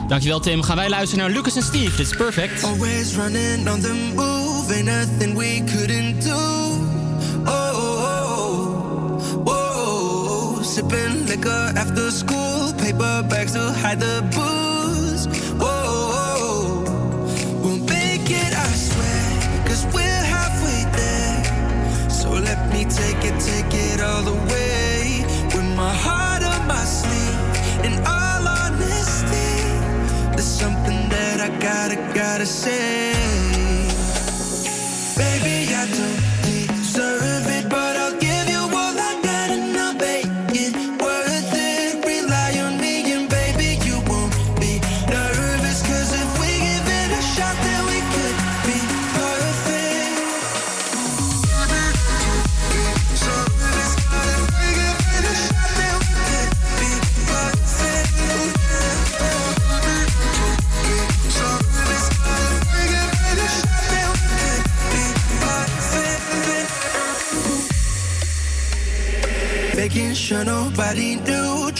[0.08, 0.62] Dankjewel Tim.
[0.62, 1.96] Gaan wij luisteren naar Lucas en Steve.
[1.96, 2.62] Dit is perfect.
[2.64, 6.69] Always running on the move, ain't nothing we couldn't do.
[10.70, 15.26] Sipping liquor after school, paper bags to hide the booze.
[15.58, 15.66] Oh,
[16.22, 16.84] oh,
[17.60, 22.08] we'll make it, I swear, cause we're halfway there.
[22.08, 25.24] So let me take it, take it all the way.
[25.52, 27.40] With my heart on my sleeve,
[27.86, 29.50] in all honesty,
[30.36, 33.39] there's something that I gotta, gotta say.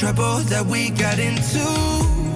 [0.01, 2.30] Trouble that we got into.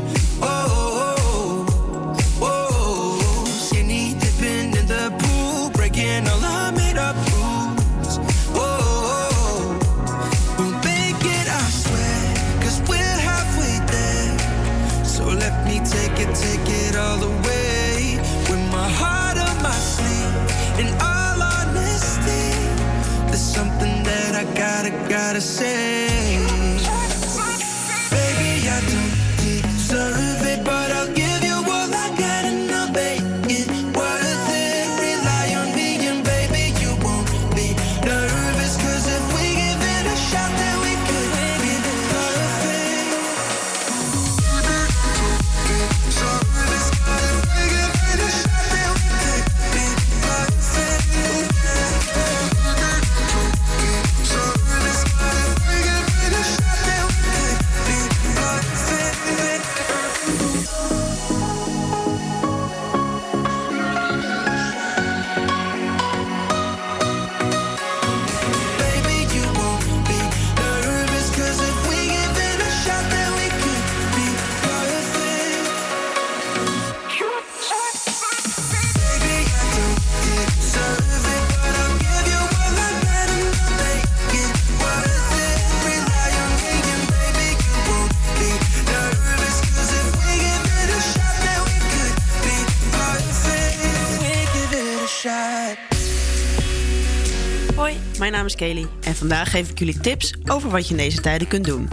[98.24, 101.20] Mijn naam is Kelly en vandaag geef ik jullie tips over wat je in deze
[101.20, 101.88] tijden kunt doen.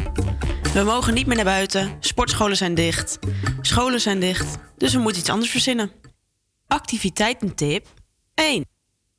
[0.74, 3.20] We mogen niet meer naar buiten, sportscholen zijn dicht,
[3.62, 5.92] scholen zijn dicht, dus we moeten iets anders verzinnen.
[6.68, 7.88] Activiteitentip
[8.34, 8.66] 1.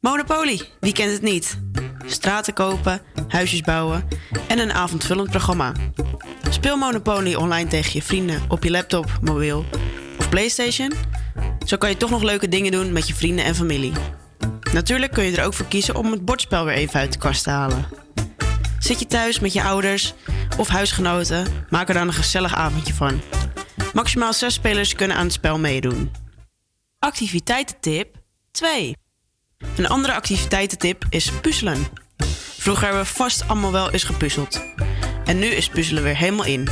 [0.00, 1.58] Monopoly, wie kent het niet?
[2.06, 4.08] Straten kopen, huisjes bouwen
[4.48, 5.72] en een avondvullend programma.
[6.50, 9.64] Speel Monopoly online tegen je vrienden op je laptop, mobiel
[10.18, 10.92] of PlayStation.
[11.66, 13.92] Zo kan je toch nog leuke dingen doen met je vrienden en familie.
[14.72, 17.42] Natuurlijk kun je er ook voor kiezen om het bordspel weer even uit de kast
[17.42, 17.86] te halen.
[18.78, 20.14] Zit je thuis met je ouders
[20.58, 23.20] of huisgenoten, maak er dan een gezellig avondje van.
[23.92, 26.10] Maximaal zes spelers kunnen aan het spel meedoen.
[26.98, 28.16] Activiteitentip
[28.50, 28.96] 2.
[29.76, 31.86] Een andere activiteitentip is puzzelen.
[32.58, 34.62] Vroeger hebben we vast allemaal wel eens gepuzzeld.
[35.24, 36.68] En nu is puzzelen weer helemaal in.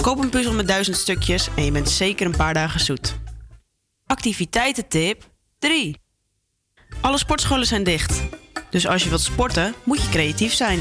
[0.00, 3.16] Koop een puzzel met duizend stukjes en je bent zeker een paar dagen zoet.
[4.06, 6.02] Activiteitentip 3.
[7.00, 8.22] Alle sportscholen zijn dicht.
[8.70, 10.80] Dus als je wilt sporten, moet je creatief zijn.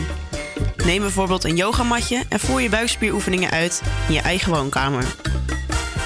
[0.85, 5.05] Neem bijvoorbeeld een yogamatje en voer je buikspieroefeningen uit in je eigen woonkamer.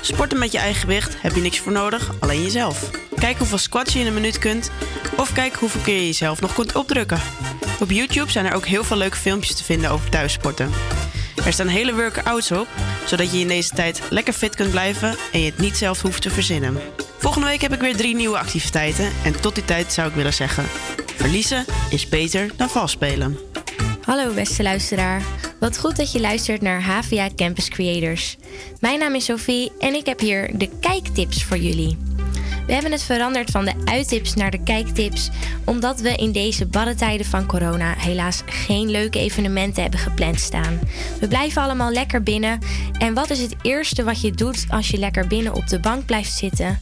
[0.01, 2.89] Sporten met je eigen gewicht heb je niks voor nodig, alleen jezelf.
[3.15, 4.71] Kijk hoeveel squats je in een minuut kunt
[5.17, 7.21] of kijk hoeveel keer je jezelf nog kunt opdrukken.
[7.79, 10.71] Op YouTube zijn er ook heel veel leuke filmpjes te vinden over thuissporten.
[11.45, 12.67] Er staan hele workouts op,
[13.05, 16.21] zodat je in deze tijd lekker fit kunt blijven en je het niet zelf hoeft
[16.21, 16.77] te verzinnen.
[17.17, 20.33] Volgende week heb ik weer drie nieuwe activiteiten en tot die tijd zou ik willen
[20.33, 20.63] zeggen:
[21.15, 23.37] verliezen is beter dan vals spelen.
[24.01, 25.21] Hallo beste luisteraar.
[25.59, 28.37] Wat goed dat je luistert naar HVA Campus Creators.
[28.79, 32.06] Mijn naam is Sophie en ik heb hier de kijktips voor jullie.
[32.67, 35.29] We hebben het veranderd van de uittips naar de kijktips,
[35.65, 40.79] omdat we in deze barre tijden van corona helaas geen leuke evenementen hebben gepland staan.
[41.19, 42.59] We blijven allemaal lekker binnen.
[42.97, 46.05] En wat is het eerste wat je doet als je lekker binnen op de bank
[46.05, 46.81] blijft zitten?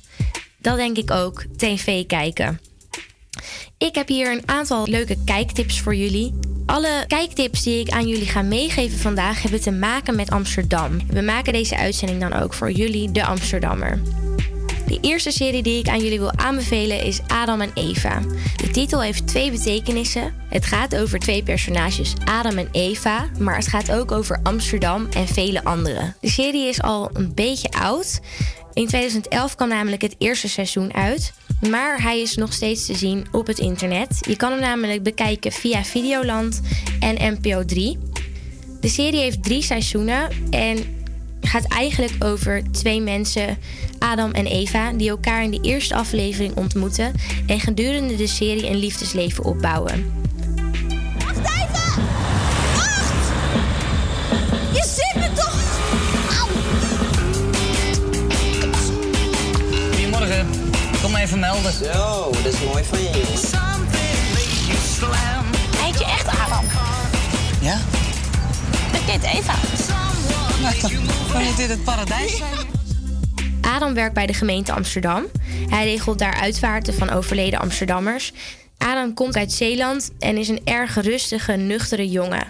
[0.57, 2.59] Dat denk ik ook, tv kijken.
[3.77, 6.33] Ik heb hier een aantal leuke kijktips voor jullie.
[6.65, 11.07] Alle kijktips die ik aan jullie ga meegeven vandaag hebben te maken met Amsterdam.
[11.07, 13.99] We maken deze uitzending dan ook voor jullie, de Amsterdammer.
[14.87, 18.21] De eerste serie die ik aan jullie wil aanbevelen is Adam en Eva.
[18.55, 20.33] De titel heeft twee betekenissen.
[20.49, 25.27] Het gaat over twee personages, Adam en Eva, maar het gaat ook over Amsterdam en
[25.27, 26.15] vele anderen.
[26.21, 28.19] De serie is al een beetje oud.
[28.73, 31.33] In 2011 kwam namelijk het eerste seizoen uit.
[31.69, 34.17] Maar hij is nog steeds te zien op het internet.
[34.27, 36.61] Je kan hem namelijk bekijken via Videoland
[36.99, 37.97] en NPO 3.
[38.81, 41.04] De serie heeft drie seizoenen en
[41.47, 43.57] gaat eigenlijk over twee mensen,
[43.99, 47.13] Adam en Eva, die elkaar in de eerste aflevering ontmoeten
[47.47, 50.23] en gedurende de serie een liefdesleven opbouwen.
[54.73, 55.59] Je zit me toch...
[56.39, 56.47] Au.
[59.91, 60.47] Goedemorgen.
[61.01, 61.71] Kom even melden.
[61.71, 63.09] Zo, dat is mooi van je.
[65.77, 66.65] Heet je echt Adam?
[67.61, 67.79] Ja?
[68.93, 69.74] Ik heet Eva.
[71.31, 72.67] Kan je dit het paradijs zijn?
[73.61, 75.25] Adam werkt bij de gemeente Amsterdam.
[75.69, 78.33] Hij regelt daar uitvaarten van overleden Amsterdammers.
[78.77, 82.47] Adam komt uit Zeeland en is een erg rustige, nuchtere jongen.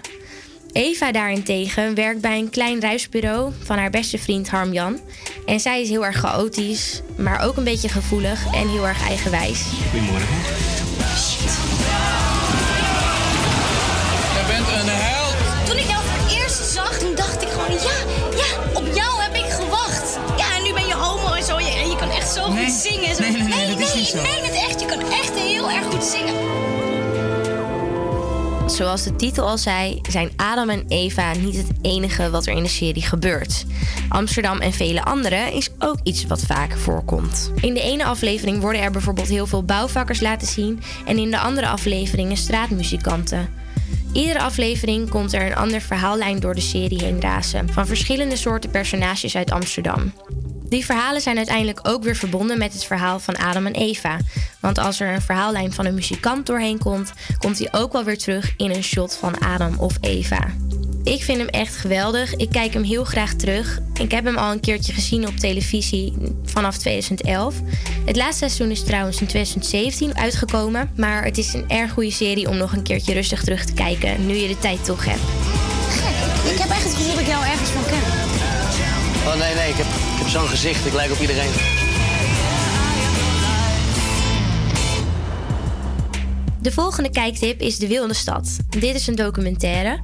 [0.72, 5.00] Eva daarentegen werkt bij een klein reisbureau van haar beste vriend Harm-Jan.
[5.46, 9.62] En zij is heel erg chaotisch, maar ook een beetje gevoelig en heel erg eigenwijs.
[9.90, 10.85] Goedemorgen.
[24.14, 24.80] Ik meen het echt.
[24.80, 26.34] Je kan echt heel erg goed zingen.
[28.70, 32.62] Zoals de titel al zei, zijn Adam en Eva niet het enige wat er in
[32.62, 33.64] de serie gebeurt.
[34.08, 37.50] Amsterdam en vele anderen is ook iets wat vaak voorkomt.
[37.60, 41.38] In de ene aflevering worden er bijvoorbeeld heel veel bouwvakkers laten zien en in de
[41.38, 43.48] andere afleveringen straatmuzikanten.
[44.12, 48.70] Iedere aflevering komt er een ander verhaallijn door de serie heen razen, van verschillende soorten
[48.70, 50.12] personages uit Amsterdam.
[50.68, 54.18] Die verhalen zijn uiteindelijk ook weer verbonden met het verhaal van Adam en Eva.
[54.60, 58.18] Want als er een verhaallijn van een muzikant doorheen komt, komt hij ook wel weer
[58.18, 60.46] terug in een shot van Adam of Eva.
[61.04, 62.34] Ik vind hem echt geweldig.
[62.34, 63.78] Ik kijk hem heel graag terug.
[64.00, 66.14] Ik heb hem al een keertje gezien op televisie
[66.44, 67.54] vanaf 2011.
[68.04, 70.90] Het laatste seizoen is trouwens in 2017 uitgekomen.
[70.96, 74.26] Maar het is een erg goede serie om nog een keertje rustig terug te kijken,
[74.26, 75.22] nu je de tijd toch hebt.
[76.52, 78.02] Ik heb echt het gevoel dat ik jou ergens van ken.
[79.26, 80.86] Oh nee, nee, ik ik heb zo'n gezicht.
[80.86, 81.50] Ik lijk op iedereen.
[86.60, 88.56] De volgende kijktip is De Wilde Stad.
[88.68, 90.00] Dit is een documentaire.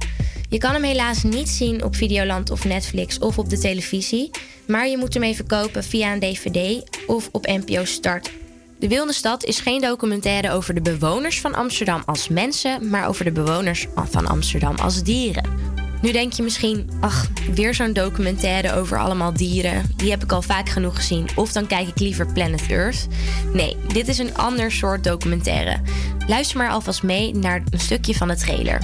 [0.49, 4.31] Je kan hem helaas niet zien op Videoland of Netflix of op de televisie,
[4.67, 8.31] maar je moet hem even kopen via een DVD of op NPO Start.
[8.79, 13.25] De Wilde Stad is geen documentaire over de bewoners van Amsterdam als mensen, maar over
[13.25, 15.72] de bewoners van Amsterdam als dieren.
[16.03, 19.91] Nu denk je misschien, ach, weer zo'n documentaire over allemaal dieren.
[19.95, 21.29] Die heb ik al vaak genoeg gezien.
[21.35, 23.07] Of dan kijk ik liever Planet Earth.
[23.53, 25.81] Nee, dit is een ander soort documentaire.
[26.27, 28.79] Luister maar alvast mee naar een stukje van de trailer.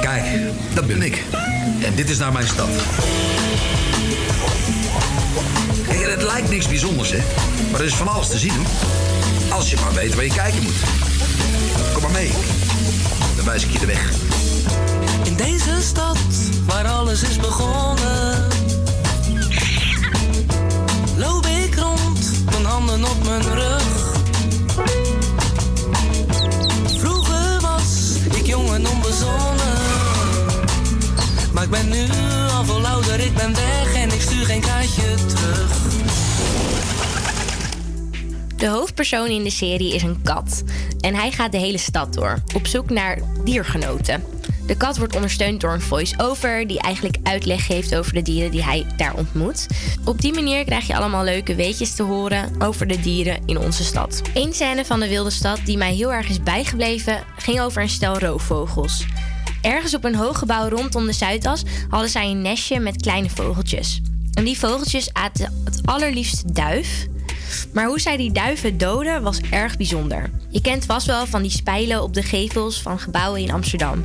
[0.00, 0.24] Kijk,
[0.74, 1.22] dat ben ik.
[1.84, 2.70] En dit is naar mijn stad.
[5.86, 7.18] Kijk, het lijkt niks bijzonders, hè?
[7.70, 8.62] Maar er is van alles te zien.
[9.50, 10.80] Als je maar weet waar je kijken moet.
[11.92, 12.30] Kom maar mee.
[13.48, 14.12] Wijs ik je de weg.
[15.24, 16.18] In deze stad
[16.66, 18.46] waar alles is begonnen,
[21.16, 24.16] loop ik rond, mijn handen op mijn rug.
[26.98, 29.78] Vroeger was ik jong en onbezonnen,
[31.52, 32.06] maar ik ben nu
[32.56, 35.76] al veel ouder, ik ben weg en ik stuur geen kaartje terug.
[38.56, 40.62] De hoofdpersoon in de serie is een kat.
[41.00, 44.24] En hij gaat de hele stad door, op zoek naar diergenoten.
[44.66, 48.64] De kat wordt ondersteund door een voice-over die eigenlijk uitleg geeft over de dieren die
[48.64, 49.66] hij daar ontmoet.
[50.04, 53.84] Op die manier krijg je allemaal leuke weetjes te horen over de dieren in onze
[53.84, 54.22] stad.
[54.34, 57.88] Eén scène van de wilde stad die mij heel erg is bijgebleven ging over een
[57.88, 59.06] stel roofvogels.
[59.62, 64.00] Ergens op een hoog gebouw rondom de Zuidas hadden zij een nestje met kleine vogeltjes.
[64.32, 67.06] En die vogeltjes aten het allerliefste duif.
[67.72, 70.30] Maar hoe zij die duiven doden was erg bijzonder.
[70.48, 74.04] Je kent vast wel van die spijlen op de gevels van gebouwen in Amsterdam.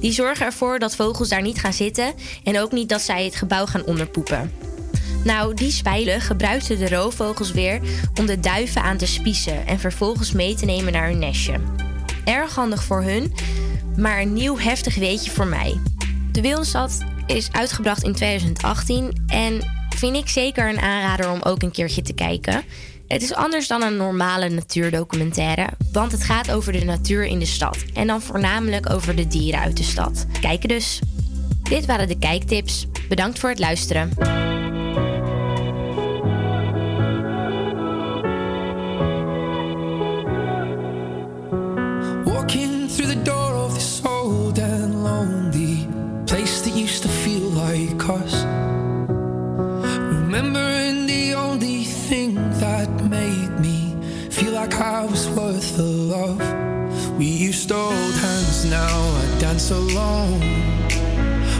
[0.00, 2.14] Die zorgen ervoor dat vogels daar niet gaan zitten
[2.44, 4.50] en ook niet dat zij het gebouw gaan onderpoepen.
[5.24, 7.80] Nou, die spijlen gebruikten de roofvogels weer
[8.18, 11.60] om de duiven aan te spiezen en vervolgens mee te nemen naar hun nestje.
[12.24, 13.32] Erg handig voor hun,
[13.96, 15.80] maar een nieuw heftig weetje voor mij.
[16.32, 19.62] De Wildenstad is uitgebracht in 2018 en
[19.94, 22.64] vind ik zeker een aanrader om ook een keertje te kijken.
[23.08, 27.46] Het is anders dan een normale natuurdocumentaire, want het gaat over de natuur in de
[27.46, 30.26] stad en dan voornamelijk over de dieren uit de stad.
[30.40, 31.00] Kijken dus.
[31.62, 32.86] Dit waren de kijktips.
[33.08, 34.10] Bedankt voor het luisteren.
[42.24, 45.88] Walking through the door of this old and lonely
[46.24, 48.43] place that used to feel like us.
[54.64, 56.40] Like I was worth the love.
[57.18, 60.40] We used to hold hands, now I dance alone.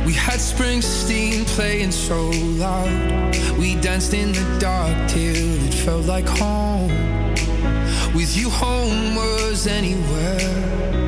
[0.07, 2.31] We had Springsteen playing so
[2.65, 3.37] loud.
[3.59, 6.89] We danced in the dark till it felt like home.
[8.15, 11.04] With you, home was anywhere.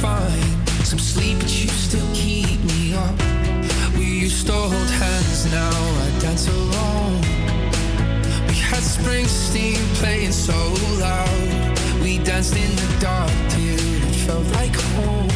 [0.00, 3.16] Find some sleep, but you still keep me up.
[3.96, 5.70] We used to hold hands, now
[6.04, 7.20] I dance alone.
[8.48, 10.58] We had Springsteen playing so
[11.00, 11.78] loud.
[12.02, 15.28] We danced in the dark till it felt like home.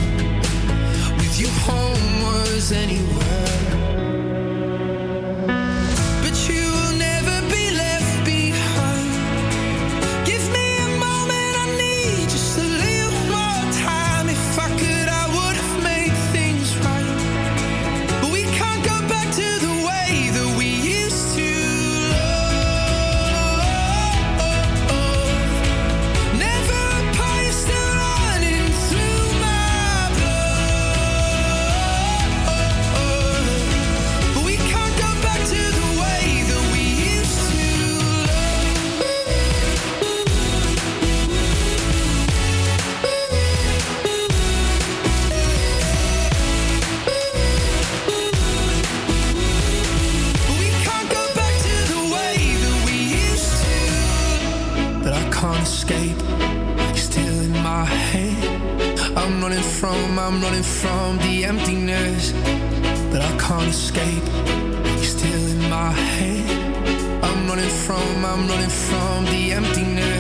[1.19, 3.30] With you, home was anywhere.
[60.33, 62.31] I'm running from the emptiness,
[63.11, 64.23] but I can't escape.
[64.95, 67.25] You're still in my head.
[67.25, 70.20] I'm running from, I'm running from the emptiness,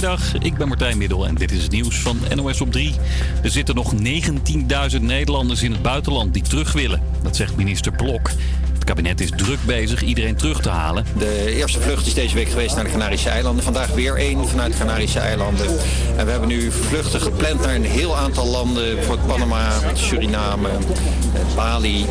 [0.00, 2.94] Goedemiddag, ik ben Martijn Middel en dit is het nieuws van NOS op 3.
[3.42, 7.02] Er zitten nog 19.000 Nederlanders in het buitenland die terug willen.
[7.22, 8.30] Dat zegt minister Blok.
[8.90, 11.04] Het kabinet is druk bezig iedereen terug te halen.
[11.18, 13.64] De eerste vlucht is deze week geweest naar de Canarische eilanden.
[13.64, 15.66] Vandaag weer één vanuit de Canarische eilanden.
[16.16, 19.04] En we hebben nu vluchten gepland naar een heel aantal landen.
[19.04, 22.06] Voor Panama, Suriname, eh, Bali.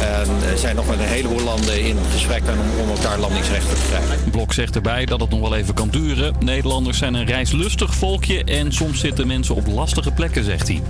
[0.00, 3.86] En zijn nog met een heleboel landen in gesprek om, om ook daar landingsrechten te
[3.88, 4.30] krijgen.
[4.30, 6.34] Blok zegt erbij dat het nog wel even kan duren.
[6.40, 10.82] Nederlanders zijn een reislustig volkje en soms zitten mensen op lastige plekken, zegt hij.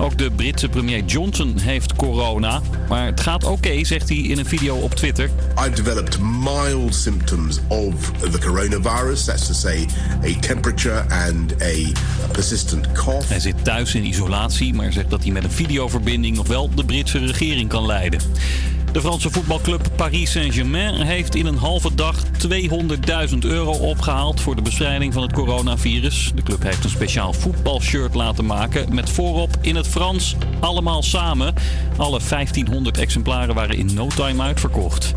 [0.00, 2.60] Ook de Britse premier Johnson heeft corona.
[2.88, 5.30] Maar het gaat oké, zegt hij in een video op Twitter.
[5.58, 9.24] I've developed mild symptoms of the coronavirus.
[9.24, 9.86] That's to say,
[10.24, 11.92] a temperature and a
[12.32, 13.28] persistent cough.
[13.28, 16.84] Hij zit thuis in isolatie, maar zegt dat hij met een videoverbinding nog wel de
[16.84, 18.20] Britse regering kan leiden.
[18.92, 24.62] De Franse voetbalclub Paris Saint-Germain heeft in een halve dag 200.000 euro opgehaald voor de
[24.62, 26.32] bestrijding van het coronavirus.
[26.34, 31.54] De club heeft een speciaal voetbalshirt laten maken met voorop in het Frans allemaal samen.
[31.96, 35.14] Alle 1500 exemplaren waren in no time uitverkocht.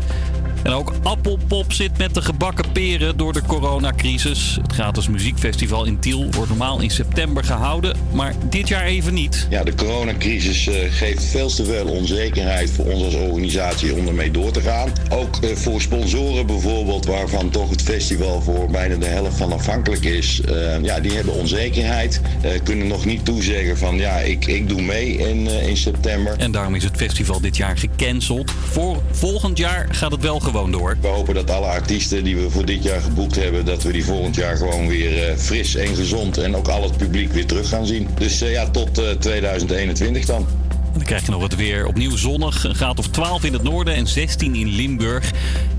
[0.64, 4.58] En ook Appelpop zit met de gebakken peren door de coronacrisis.
[4.62, 9.46] Het gratis muziekfestival in Tiel wordt normaal in september gehouden, maar dit jaar even niet.
[9.50, 14.30] Ja, de coronacrisis eh, geeft veel te veel onzekerheid voor ons als organisatie om ermee
[14.30, 14.92] door te gaan.
[15.10, 20.04] Ook eh, voor sponsoren bijvoorbeeld, waarvan toch het festival voor bijna de helft van afhankelijk
[20.04, 20.40] is.
[20.40, 22.20] eh, ja, die hebben onzekerheid,
[22.62, 26.34] kunnen nog niet toezeggen van ja, ik, ik doe mee in, in september.
[26.38, 28.50] En daarom is het festival dit jaar gecanceld.
[28.50, 30.96] Voor volgend jaar gaat het wel gewoon door.
[31.00, 34.04] We hopen dat alle artiesten die we voor dit jaar geboekt hebben, dat we die
[34.04, 37.68] volgend jaar gewoon weer eh, fris en gezond en ook al het publiek weer terug
[37.68, 38.08] gaan zien.
[38.18, 40.46] Dus eh, ja, tot eh, 2021 dan.
[40.68, 41.86] En dan krijg je nog het weer.
[41.86, 45.30] Opnieuw zonnig, een graad of 12 in het noorden en 16 in Limburg.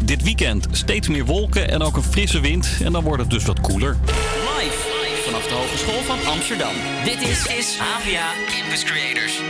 [0.03, 2.69] Dit weekend steeds meer wolken en ook een frisse wind.
[2.83, 3.97] En dan wordt het dus wat koeler.
[4.05, 4.77] Live
[5.25, 6.73] vanaf de Hogeschool van Amsterdam.
[7.03, 7.77] Dit is, is
[8.47, 9.41] Campus Creators.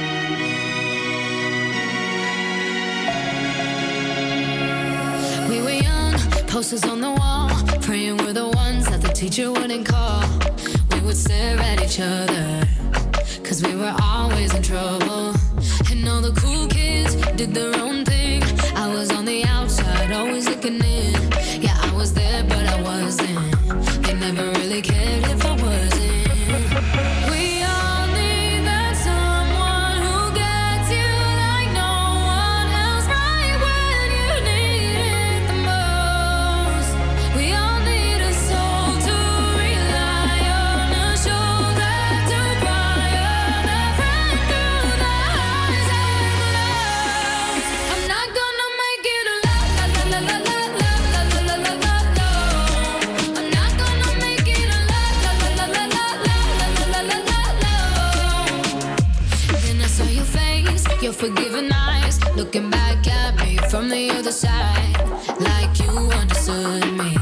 [6.55, 7.49] Posters on the wall,
[7.81, 10.23] praying we're the ones that the teacher wouldn't call.
[10.91, 12.65] We would stare at each other,
[13.43, 15.35] cause we were always in trouble.
[15.91, 18.41] And all the cool kids did their own thing.
[18.73, 21.13] I was on the outside, always looking in.
[21.61, 23.37] Yeah, I was there, but I wasn't.
[24.03, 24.54] They never
[61.15, 64.95] forgiving eyes, looking back at me from the other side,
[65.39, 67.14] like you understood me.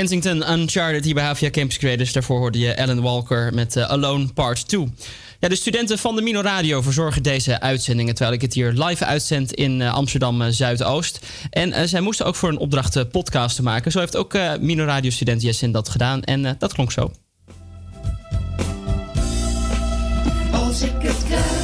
[0.00, 2.12] Kensington Uncharted hier bij Havia Campus Creators.
[2.12, 4.92] Daarvoor hoorde je Alan Walker met eh, Alone Part 2.
[5.40, 8.14] Ja, de studenten van de Mino Radio verzorgen deze uitzendingen...
[8.14, 11.26] terwijl ik het hier live uitzend in eh, Amsterdam eh, Zuidoost.
[11.50, 13.92] En zij moesten ook voor een opdracht podcast te maken.
[13.92, 16.22] Zo heeft ook Mino Radio student Jessin dat gedaan.
[16.22, 17.12] En dat klonk zo.
[20.52, 21.59] Als ik het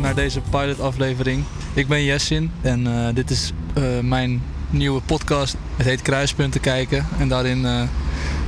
[0.00, 1.44] Naar deze pilot-aflevering.
[1.74, 5.56] Ik ben Jessin en eh, dit is eh, mijn nieuwe podcast.
[5.76, 7.82] Het heet Kruispunten kijken en daarin eh,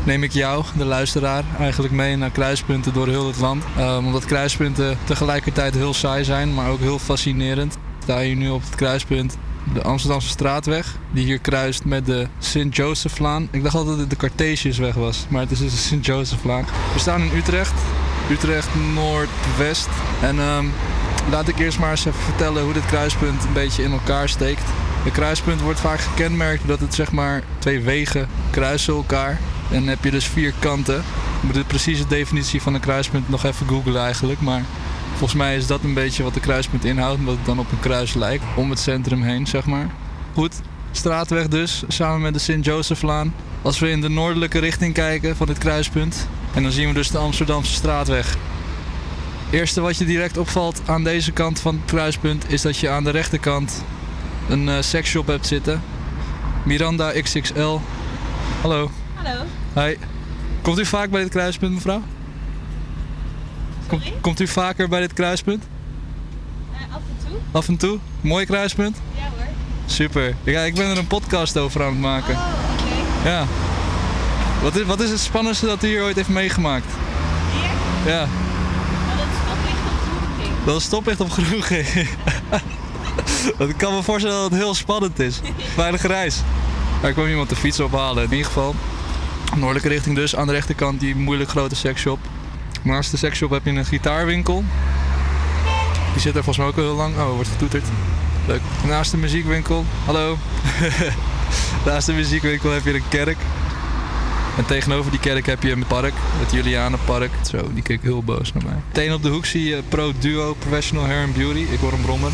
[0.04, 3.64] neem ik jou, de luisteraar, eigenlijk mee naar kruispunten door heel het land.
[3.76, 7.76] Eh, omdat kruispunten tegelijkertijd heel saai zijn, maar ook heel fascinerend.
[8.02, 9.36] Sta hier nu op het kruispunt
[9.74, 13.48] de Amsterdamse straatweg, die hier kruist met de Sint-Joseflaan.
[13.50, 16.66] Ik dacht altijd dat het de Cartesiusweg was, maar het is dus de Sint-Joseflaan.
[16.92, 17.74] We staan in Utrecht,
[18.30, 19.88] Utrecht Noordwest.
[20.20, 20.66] En ehm,
[21.30, 24.64] laat ik eerst maar eens even vertellen hoe dit kruispunt een beetje in elkaar steekt.
[25.04, 29.38] Een kruispunt wordt vaak gekenmerkt dat het zeg maar twee wegen kruisen elkaar.
[29.70, 30.98] En dan heb je dus vier kanten.
[30.98, 34.40] Ik moet de precieze definitie van een kruispunt nog even googlen eigenlijk.
[34.40, 34.62] Maar
[35.18, 37.18] volgens mij is dat een beetje wat de kruispunt inhoudt.
[37.18, 38.44] Omdat het dan op een kruis lijkt.
[38.56, 39.90] Om het centrum heen zeg maar.
[40.34, 40.54] Goed,
[40.90, 41.82] straatweg dus.
[41.88, 43.34] Samen met de Sint-Joseflaan.
[43.62, 46.28] Als we in de noordelijke richting kijken van dit kruispunt.
[46.54, 48.36] En dan zien we dus de Amsterdamse straatweg.
[49.50, 53.04] Eerste wat je direct opvalt aan deze kant van het kruispunt is dat je aan
[53.04, 53.84] de rechterkant
[54.48, 55.82] een eh seksshop hebt zitten.
[56.64, 57.78] Miranda XXL.
[58.60, 58.90] Hallo.
[59.14, 59.44] Hallo.
[59.74, 59.96] Hi.
[60.62, 62.02] Komt u vaak bij dit kruispunt, mevrouw?
[63.88, 65.64] Kom- komt u vaker bij dit kruispunt?
[66.90, 67.38] af en toe.
[67.52, 67.98] Af en toe?
[68.20, 68.96] Mooi kruispunt?
[69.14, 69.46] Ja hoor.
[69.86, 70.34] Super.
[70.42, 72.38] Ja, ik ben er een podcast over aan het maken.
[73.24, 73.46] Ja.
[74.62, 76.86] Wat is, wat is het spannendste dat u hier ooit heeft meegemaakt?
[78.04, 78.12] Hier?
[78.12, 78.26] Ja.
[79.06, 80.64] Maar dat stoplicht op groen ging.
[80.64, 82.08] Dat stoplicht op groen ging.
[83.76, 85.40] Kan me voorstellen dat het heel spannend is.
[85.74, 86.40] Veilige reis.
[87.02, 88.24] Er kwam iemand de fiets ophalen.
[88.24, 88.74] In ieder geval,
[89.56, 90.36] noordelijke richting dus.
[90.36, 92.18] Aan de rechterkant die moeilijk grote seksshop.
[92.88, 94.64] Naast de seksshop heb je een gitaarwinkel.
[96.12, 97.16] Die zit er volgens mij ook al heel lang.
[97.16, 97.84] Oh, wordt getoeterd.
[98.46, 98.60] Leuk.
[98.86, 99.84] Naast de muziekwinkel.
[100.04, 100.38] Hallo.
[101.86, 103.36] Naast de muziekwinkel heb je een kerk.
[104.56, 107.30] En tegenover die kerk heb je een park, het Julianenpark.
[107.50, 108.76] Zo, die keek heel boos naar mij.
[108.86, 111.66] Meteen op de hoek zie je Pro Duo Professional Hair and Beauty.
[111.70, 112.30] Ik word een brommer.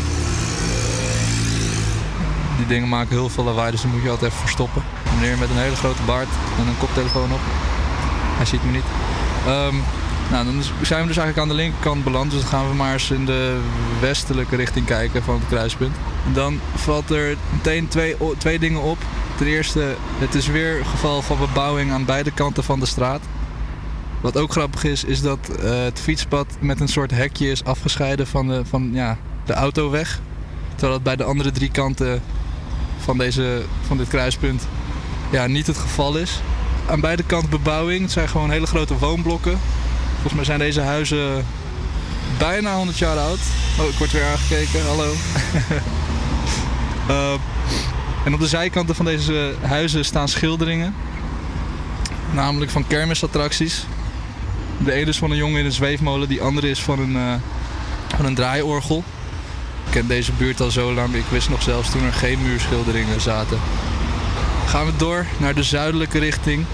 [2.57, 4.83] Die dingen maken heel veel lawaai, dus dan moet je altijd even verstoppen.
[5.05, 6.29] Een meneer met een hele grote baard
[6.59, 7.39] en een koptelefoon op.
[8.37, 8.85] Hij ziet me niet.
[9.45, 9.75] Ehm,
[10.31, 12.31] nou, dan zijn we dus eigenlijk aan de linkerkant beland.
[12.31, 13.59] Dus dan gaan we maar eens in de
[13.99, 15.95] westelijke richting kijken van het kruispunt.
[16.33, 18.97] Dan valt er meteen twee, twee dingen op.
[19.37, 23.21] Ten eerste, het is weer een geval van bebouwing aan beide kanten van de straat.
[24.21, 28.27] Wat ook grappig is, is dat eh, het fietspad met een soort hekje is afgescheiden
[28.27, 30.19] van de, van, ja, de autoweg.
[30.69, 32.21] Terwijl dat bij de andere drie kanten
[32.97, 34.67] van, deze, van dit kruispunt
[35.31, 36.41] ja, niet het geval is.
[36.89, 38.01] Aan beide kanten bebouwing.
[38.01, 39.59] Het zijn gewoon hele grote woonblokken.
[40.25, 41.45] Volgens mij zijn deze huizen
[42.37, 43.39] bijna 100 jaar oud.
[43.79, 44.85] Oh, ik word weer aangekeken.
[44.85, 45.13] Hallo.
[47.07, 47.33] Eh,
[48.25, 50.95] en op de zijkanten van deze huizen staan schilderingen.
[52.31, 53.85] Namelijk van kermisattracties.
[54.77, 56.27] De ene is van een jongen in een zweefmolen.
[56.27, 57.33] Die andere is van een, eh,
[58.15, 59.03] van een draaiorgel.
[59.85, 61.13] Ik ken deze buurt al zo lang.
[61.13, 63.59] Ik wist nog zelfs toen er geen muurschilderingen zaten.
[64.67, 66.65] Gaan we door naar de zuidelijke richting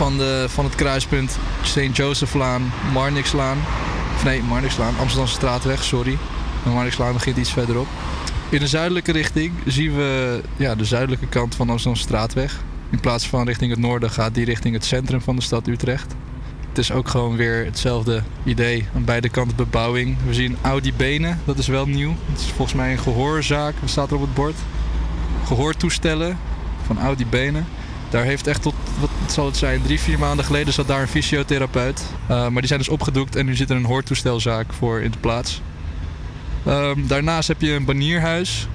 [0.00, 1.96] van, de, van het kruispunt St.
[1.96, 3.58] Josephlaan, Marnixlaan.
[4.24, 6.18] Nee, Marnixlaan, Amsterdamse straatweg, sorry.
[6.62, 7.86] De Marnixlaan begint iets verderop.
[8.48, 12.62] In de zuidelijke richting zien we ja, de zuidelijke kant van Amsterdamse straatweg.
[12.90, 16.14] In plaats van richting het noorden gaat die richting het centrum van de stad Utrecht.
[16.68, 18.86] Het is ook gewoon weer hetzelfde idee.
[18.94, 20.16] Aan beide kanten bebouwing.
[20.26, 22.14] We zien Audi Benen, dat is wel nieuw.
[22.30, 24.56] Het is volgens mij een gehoorzaak, wat staat er op het bord?
[25.46, 26.38] Gehoortoestellen
[26.86, 27.66] van Audi Benen.
[28.10, 31.08] Daar heeft echt tot, wat zal het zijn, drie, vier maanden geleden zat daar een
[31.08, 32.02] fysiotherapeut.
[32.22, 35.18] Uh, maar die zijn dus opgedoekt en nu zit er een hoortoestelzaak voor in de
[35.18, 35.60] plaats.
[36.68, 38.68] Um, daarnaast heb je een banierhuis.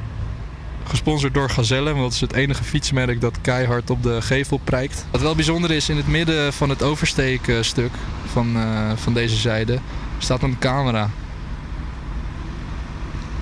[0.88, 5.06] Gesponsord door Gazelle, want dat is het enige fietsmerk dat keihard op de gevel prijkt.
[5.12, 7.92] Wat wel bijzonder is, in het midden van het oversteekstuk
[8.32, 9.80] van, uh, van deze zijde
[10.18, 11.10] staat een camera.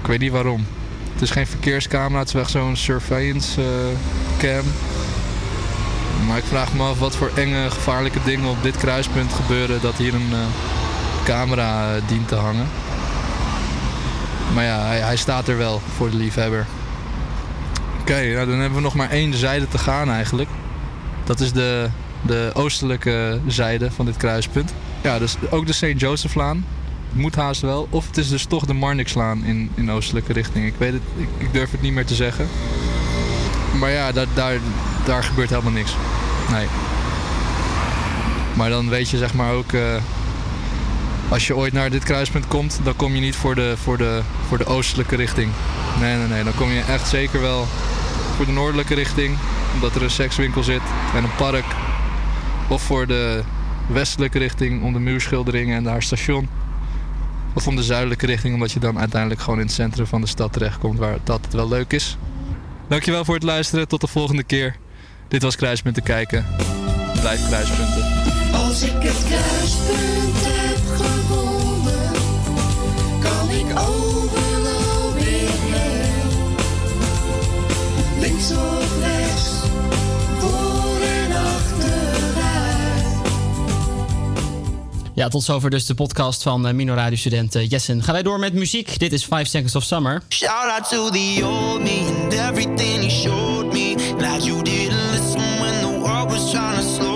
[0.01, 0.65] Ik weet niet waarom.
[1.13, 3.67] Het is geen verkeerscamera, het is wel zo'n surveillance uh,
[4.39, 4.65] cam.
[6.27, 9.95] Maar ik vraag me af wat voor enge, gevaarlijke dingen op dit kruispunt gebeuren dat
[9.95, 10.37] hier een uh,
[11.23, 12.67] camera dient te hangen.
[14.53, 16.65] Maar ja, hij, hij, staat er wel voor de liefhebber.
[17.99, 20.49] Oké, nou dan hebben we nog maar één zijde te gaan eigenlijk.
[21.23, 21.89] Dat is de,
[22.21, 24.73] de oostelijke zijde van dit kruispunt.
[25.01, 25.93] Ja, dus ook de St.
[25.95, 26.65] Josephlaan.
[27.11, 27.87] Moet haast wel.
[27.89, 30.65] Of het is dus toch de Marnixlaan in, in oostelijke richting.
[30.65, 31.01] Ik weet het,
[31.37, 32.47] ik, durf het niet meer te zeggen.
[33.79, 34.59] Maar ja, daar,
[35.05, 35.95] daar gebeurt helemaal niks.
[36.51, 36.67] Nee.
[38.53, 39.71] Maar dan weet je zeg maar ook...
[39.71, 39.95] Uh,
[41.29, 44.21] als je ooit naar dit kruispunt komt, dan kom je niet voor de, voor de,
[44.47, 45.51] voor de oostelijke richting.
[45.99, 46.43] Nee, nee, nee.
[46.43, 47.67] Dan kom je echt zeker wel
[48.35, 49.37] voor de noordelijke richting.
[49.73, 50.81] Omdat er een sekswinkel zit
[51.15, 51.65] en een park.
[52.67, 53.43] Of voor de
[53.87, 56.49] westelijke richting om de muurschilderingen en daar station.
[57.53, 60.27] Of om de zuidelijke richting, omdat je dan uiteindelijk gewoon in het centrum van de
[60.27, 62.17] stad terechtkomt waar dat wel leuk is.
[62.87, 63.87] Dankjewel voor het luisteren.
[63.87, 64.75] Tot de volgende keer.
[65.33, 66.45] Dit was Kruispunten kijken.
[67.19, 68.03] Blijf kruispunten.
[68.53, 72.11] Als ik het kruispunt heb gevonden,
[73.21, 76.55] kan ik overal weer heen.
[78.19, 79.49] Links of rechts,
[80.39, 82.33] voor en achteruit.
[85.13, 88.03] Ja, tot zover dus de podcast van uh, Mino Radio student uh, Jessen.
[88.03, 88.99] Gaan wij door met muziek.
[88.99, 90.21] Dit is 5 Seconds of Summer.
[90.29, 93.62] Shout out to the old me and everything he showed
[93.95, 97.12] Glad you didn't listen when the world was trying to slow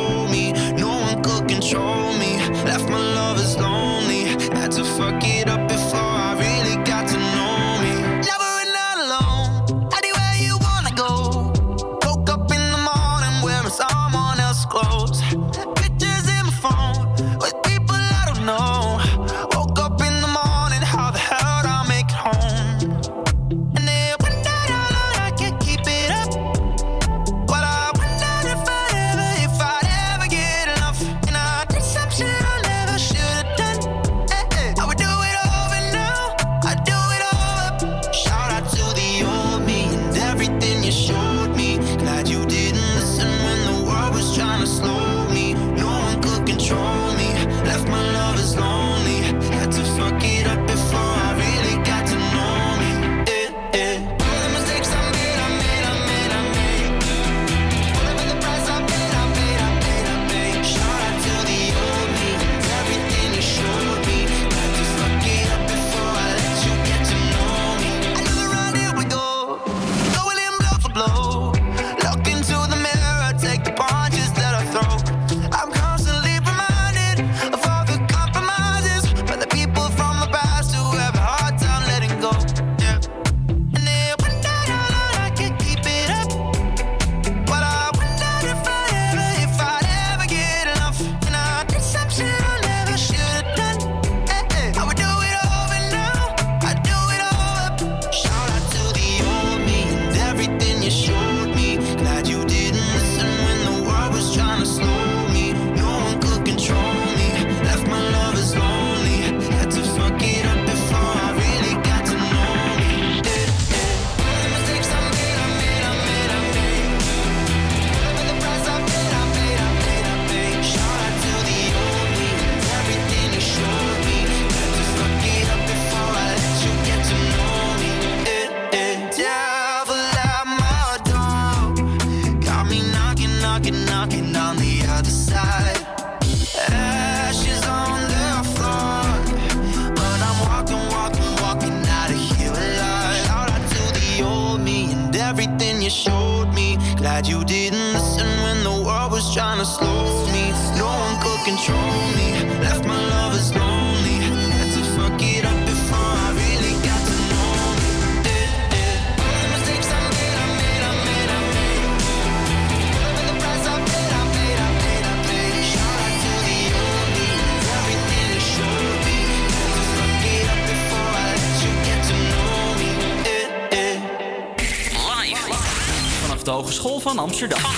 [177.34, 177.77] 是的。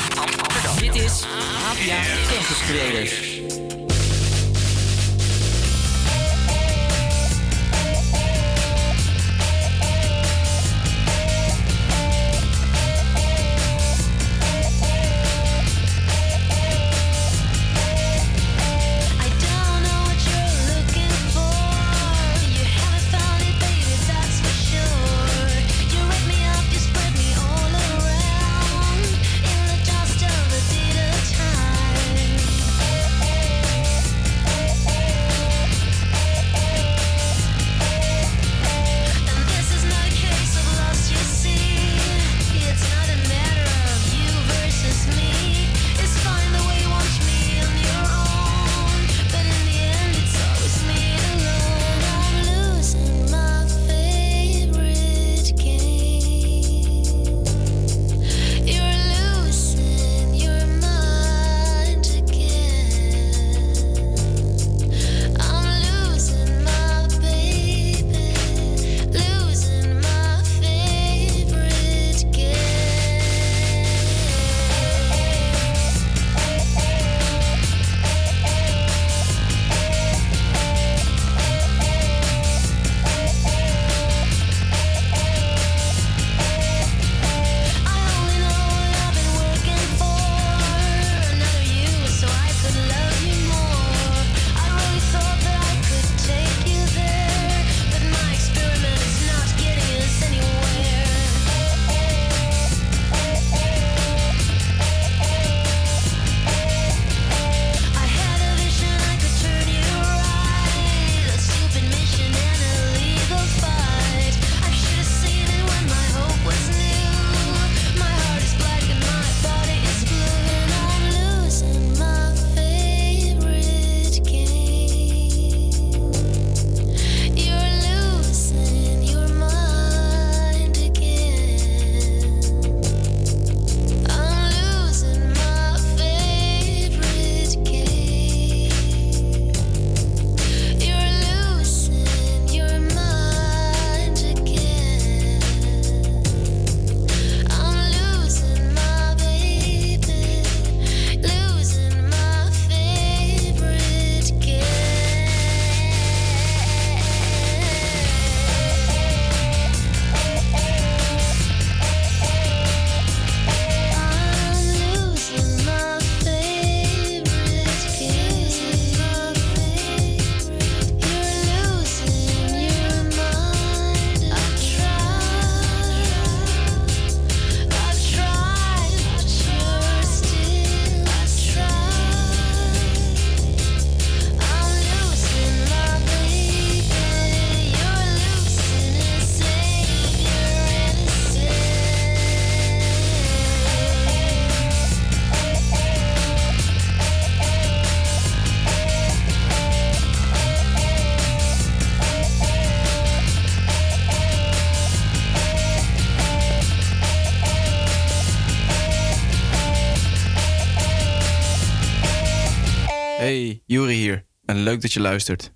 [214.69, 215.51] leuk dat je luistert.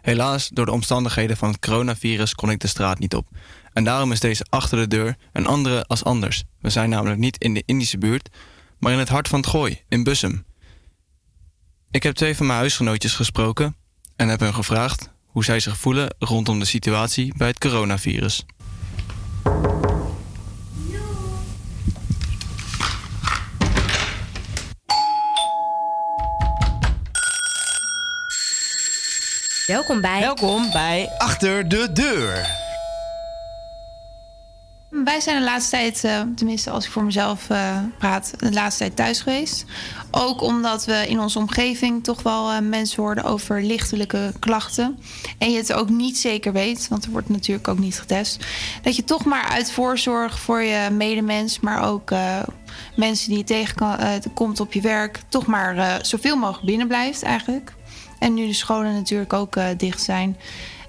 [0.00, 3.28] Helaas, door de omstandigheden van het coronavirus kon ik de straat niet op.
[3.72, 6.44] En daarom is deze achter de deur een andere als anders.
[6.60, 8.28] We zijn namelijk niet in de Indische buurt,
[8.78, 10.44] maar in het hart van het Gooi, in Bussum.
[11.90, 13.76] Ik heb twee van mijn huisgenootjes gesproken
[14.16, 18.44] en heb hen gevraagd hoe zij zich voelen rondom de situatie bij het coronavirus.
[29.70, 30.20] Welkom bij.
[30.20, 32.58] Welkom bij Achter de Deur.
[34.88, 38.78] Wij zijn de laatste tijd, eh, tenminste als ik voor mezelf eh, praat, de laatste
[38.78, 39.64] tijd thuis geweest.
[40.10, 44.98] Ook omdat we in onze omgeving toch wel eh, mensen horen over lichtelijke klachten.
[45.38, 48.44] En je het ook niet zeker weet, want er wordt natuurlijk ook niet getest.
[48.82, 52.12] Dat je toch maar uit voorzorg voor je medemens, maar ook
[52.96, 57.72] mensen die je tegenkomt op je werk, toch maar zoveel mogelijk binnen blijft eigenlijk.
[58.20, 60.36] En nu de scholen natuurlijk ook eh, dicht zijn,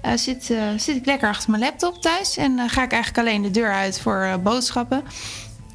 [0.02, 2.36] eh, zit, eh, zit ik lekker achter mijn laptop thuis.
[2.36, 5.02] En ga ik eigenlijk alleen de deur uit voor boodschappen.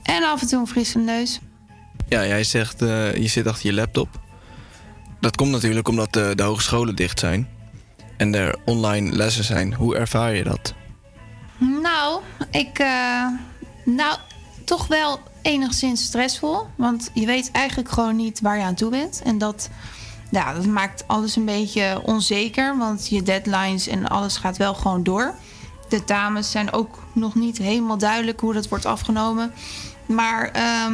[0.03, 1.39] En af en toe een frisse neus.
[2.07, 4.07] Ja, jij zegt je zit achter je laptop.
[5.19, 7.47] Dat komt natuurlijk omdat de, de hogescholen dicht zijn.
[8.17, 9.73] En er online lessen zijn.
[9.73, 10.73] Hoe ervaar je dat?
[11.57, 12.21] Nou,
[12.51, 12.83] ik.
[13.85, 14.17] nou,
[14.65, 16.67] toch wel enigszins stressvol.
[16.75, 19.21] Want je weet eigenlijk gewoon niet waar je aan toe bent.
[19.23, 19.69] En dat,
[20.31, 22.77] ja, dat maakt alles een beetje onzeker.
[22.77, 25.35] Want je deadlines en alles gaat wel gewoon door.
[25.89, 29.53] De dames zijn ook nog niet helemaal duidelijk hoe dat wordt afgenomen.
[30.05, 30.93] Maar ehm,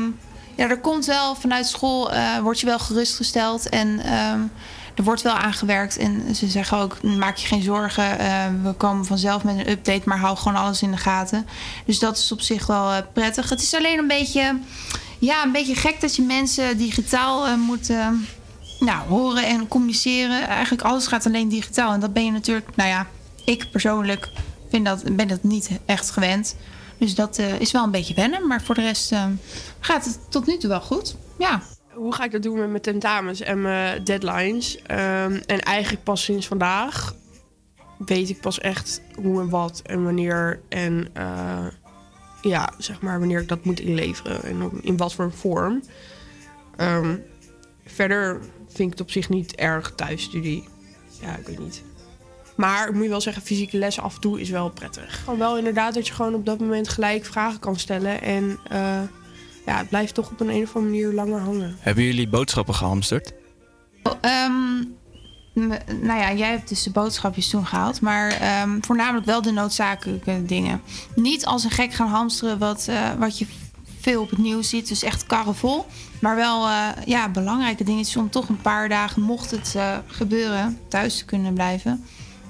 [0.55, 3.69] ja, er komt wel vanuit school, eh, word je wel gerustgesteld.
[3.69, 4.41] En ehm,
[4.95, 5.97] er wordt wel aangewerkt.
[5.97, 8.19] En ze zeggen ook, maak je geen zorgen.
[8.19, 11.47] eh, we komen vanzelf met een update, maar hou gewoon alles in de gaten.
[11.85, 13.49] Dus dat is op zich wel eh, prettig.
[13.49, 14.59] Het is alleen een beetje,
[15.19, 18.07] ja, een beetje gek dat je mensen digitaal moet eh,
[18.83, 20.47] nou, horen en communiceren.
[20.47, 21.93] Eigenlijk alles gaat alleen digitaal.
[21.93, 23.07] En dat ben je natuurlijk, nou ja,
[23.45, 24.29] ik persoonlijk
[24.69, 26.55] vind dat, ben dat niet echt gewend.
[26.97, 28.47] Dus dat eh, is wel een beetje wennen.
[28.47, 29.25] Maar voor de rest eh,
[29.79, 31.15] gaat het tot nu toe wel goed.
[31.37, 31.61] Ja.
[31.93, 34.81] Hoe ga ik dat doen met mijn tentamens en mijn deadlines?
[34.81, 37.15] Ehm, en eigenlijk pas sinds vandaag
[37.97, 40.59] weet ik pas echt hoe en wat en wanneer.
[40.69, 41.65] En eh,
[42.41, 45.83] ja, zeg maar wanneer ik dat moet inleveren en in wat voor vorm.
[46.75, 47.15] Ehm,
[47.85, 48.39] verder
[48.75, 50.63] vind ik het op zich niet erg thuisstudie.
[51.21, 51.83] Ja, ik weet niet.
[52.55, 55.23] Maar ik moet je wel zeggen, fysieke lessen af en toe is wel prettig.
[55.23, 58.21] Gewoon wel inderdaad dat je gewoon op dat moment gelijk vragen kan stellen.
[58.21, 59.01] En eh,
[59.65, 61.75] ja, het blijft toch op een, een of andere manier langer hangen.
[61.79, 63.33] Hebben jullie boodschappen gehamsterd?
[64.03, 64.83] Oh, ehm,
[66.01, 68.01] nou ja, jij hebt dus de boodschapjes toen gehaald.
[68.01, 70.81] Maar ehm, voornamelijk wel de noodzakelijke dingen.
[71.15, 73.45] Niet als een gek gaan hamsteren wat, eh, wat je
[74.03, 74.87] veel op het nieuws ziet.
[74.87, 75.85] Dus echt karren vol.
[76.21, 80.79] Maar wel eh, ja, belangrijke dingetjes om toch een paar dagen, mocht het eh, gebeuren,
[80.87, 82.05] thuis te kunnen blijven.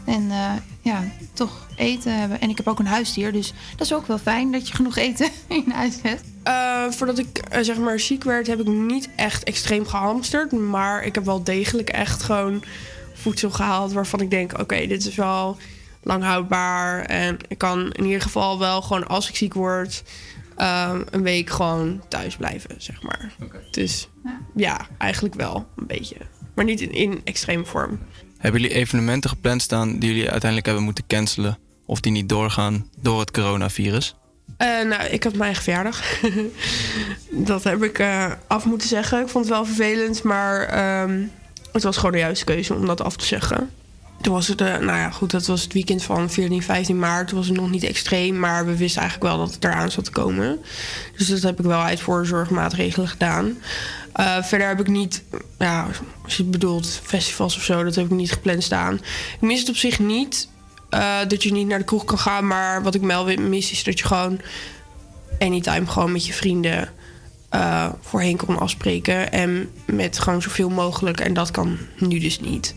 [0.06, 0.52] En eh,
[0.82, 1.04] ja,
[1.34, 2.42] toch eten hebben.
[2.42, 4.98] En ik heb ook een huisdier, dus dat is ook wel fijn dat je genoeg
[4.98, 6.24] eten in huis hebt.
[6.96, 10.52] Voordat ik zeg maar ziek werd, heb ik niet echt extreem gehamsterd.
[10.52, 12.64] Maar ik heb wel degelijk echt gewoon
[13.14, 15.58] voedsel gehaald waarvan ik denk: oké, dit is wel
[16.04, 17.06] lang houdbaar.
[17.06, 20.04] En ik kan in ieder geval wel gewoon als ik ziek word,
[20.56, 23.34] ehm, een week gewoon thuis blijven, zeg maar.
[23.72, 24.10] Dus
[24.56, 26.16] ja, eigenlijk wel een beetje.
[26.56, 28.00] Maar niet in, in extreme vorm.
[28.38, 31.58] Hebben jullie evenementen gepland staan die jullie uiteindelijk hebben moeten cancelen?
[31.86, 34.16] Of die niet doorgaan door het coronavirus?
[34.58, 36.22] Eh, nou, ik had mijn eigen verjaardag.
[37.52, 39.22] dat heb ik eh, af moeten zeggen.
[39.22, 41.24] Ik vond het wel vervelend, maar ehm,
[41.72, 43.70] het was gewoon de juiste keuze om dat af te zeggen.
[44.24, 47.28] Toen was het, eh, nou ja, goed, dat was het weekend van 14, 15 maart.
[47.28, 50.06] Toen was het nog niet extreem, maar we wisten eigenlijk wel dat het eraan zat
[50.06, 50.60] te komen.
[51.18, 53.58] Dus dat heb ik wel uit voorzorgmaatregelen gedaan.
[54.14, 55.24] Eh, verder heb ik niet,
[55.60, 55.88] ja,
[56.24, 58.94] als je bedoelt, festivals of zo, dat heb ik niet gepland staan.
[58.94, 60.48] Ik mis het op zich niet
[60.90, 63.84] eh, dat je niet naar de kroeg kan gaan, maar wat ik wel mis is
[63.84, 64.42] dat je gewoon
[65.40, 66.90] anytime gewoon met je vrienden
[68.02, 69.32] voorheen kon afspreken.
[69.32, 71.20] En met gewoon zoveel mogelijk.
[71.20, 72.76] En dat kan nu dus niet.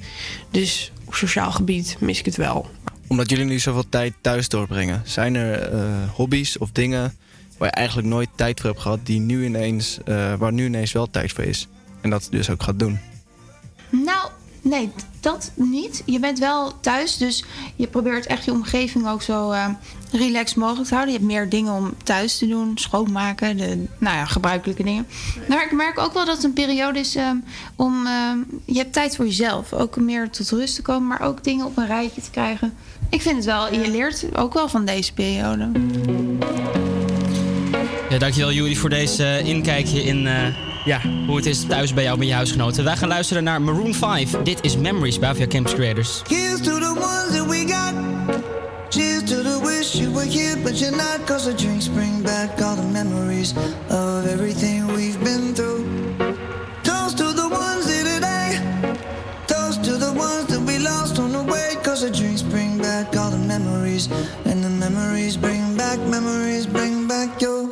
[0.51, 2.71] Dus op sociaal gebied mis ik het wel.
[3.07, 7.17] Omdat jullie nu zoveel tijd thuis doorbrengen, zijn er eh, hobby's of dingen
[7.59, 10.93] waar je eigenlijk nooit tijd voor hebt gehad, die nu ineens, eh, waar nu ineens
[10.93, 11.69] wel tijd voor is?
[12.01, 12.99] En dat je dus ook gaat doen.
[13.91, 14.31] Nou,
[14.69, 14.91] nee,
[15.21, 16.03] dat niet.
[16.07, 17.45] Je bent wel thuis, dus
[17.77, 19.69] je probeert echt je omgeving ook zo eh,
[20.13, 21.15] relaxed mogelijk te houden.
[21.15, 25.07] Je hebt meer dingen om thuis te doen, schoonmaken, de nou ja, gebruikelijke dingen.
[25.49, 27.31] Maar ik merk ook wel dat het een periode is eh,
[27.77, 28.07] om.
[28.07, 28.13] eh,
[28.65, 31.77] je hebt tijd voor jezelf, ook meer tot rust te komen, maar ook dingen op
[31.77, 32.75] een rijtje te krijgen.
[33.11, 35.71] Ik vind het wel, je leert ook wel van deze periode.
[38.11, 40.47] Ja, dankjewel Juri voor deze inkijkje in eh,
[40.87, 42.85] ja, hoe het is thuis bij jou met je huisgenoten.
[42.85, 44.31] Wij gaan luisteren naar Maroon 5.
[44.31, 46.23] Dit is Memories bij via Campus Creators.
[46.29, 47.95] Here's to the ones that we got.
[48.89, 51.27] Cheers to the wish you were here, but you're not.
[51.27, 53.55] Cause the drinks bring back all the memories
[53.89, 55.85] of everything we've been through.
[56.83, 58.61] Toast to the ones here today.
[59.47, 61.77] Toast to the ones that we lost on the way.
[61.83, 64.09] Cause the drinks bring back all the memories.
[64.45, 67.67] And the memories bring back, memories bring back your.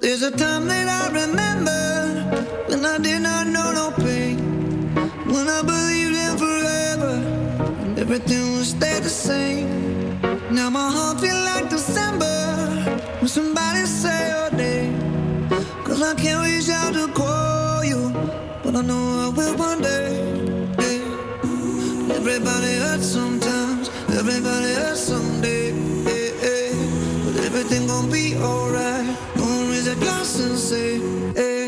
[0.00, 2.27] There's a time that I remember
[2.78, 4.38] when I did not know no pain.
[5.26, 7.14] When I believed in forever,
[7.82, 10.20] and everything would stay the same.
[10.52, 12.36] Now my heart feels like December
[13.18, 14.94] when somebody say your name.
[15.84, 18.12] Cause I can't reach out to call you,
[18.62, 20.10] but I know I will one day.
[22.18, 23.88] Everybody hurts sometimes,
[24.20, 25.72] everybody hurts someday.
[27.24, 29.16] But everything gon' be alright.
[29.36, 31.67] Gonna raise a glass and say.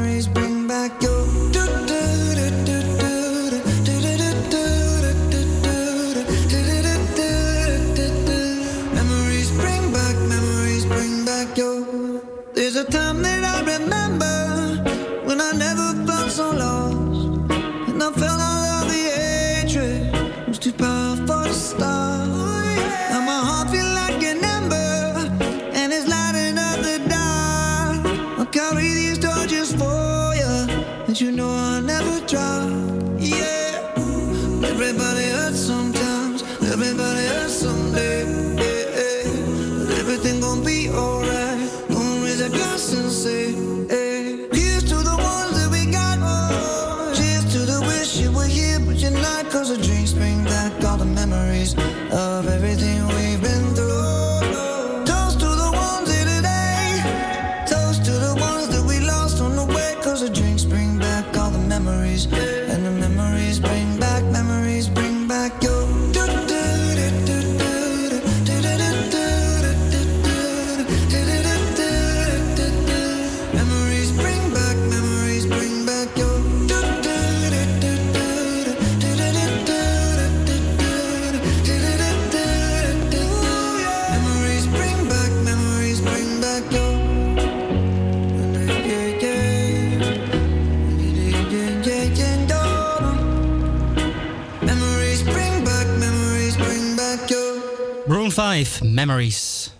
[99.05, 99.71] Memories.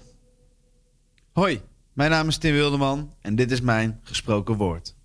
[1.32, 1.62] Hoi,
[1.94, 4.96] mijn naam is Tim Wilderman en dit is mijn gesproken woord.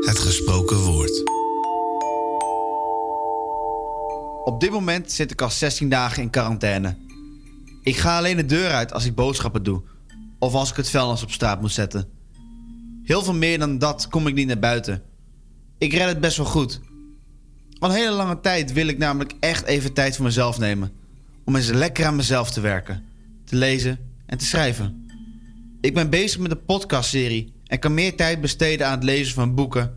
[0.00, 1.22] Het gesproken woord.
[4.44, 6.96] Op dit moment zit ik al 16 dagen in quarantaine.
[7.82, 9.82] Ik ga alleen de deur uit als ik boodschappen doe
[10.38, 12.08] of als ik het vuilnis op straat moet zetten.
[13.02, 15.02] Heel veel meer dan dat kom ik niet naar buiten.
[15.78, 16.80] Ik red het best wel goed.
[17.78, 20.99] Al een hele lange tijd wil ik namelijk echt even tijd voor mezelf nemen.
[21.50, 23.04] Om eens lekker aan mezelf te werken,
[23.44, 25.06] te lezen en te schrijven.
[25.80, 29.54] Ik ben bezig met een podcastserie en kan meer tijd besteden aan het lezen van
[29.54, 29.94] boeken.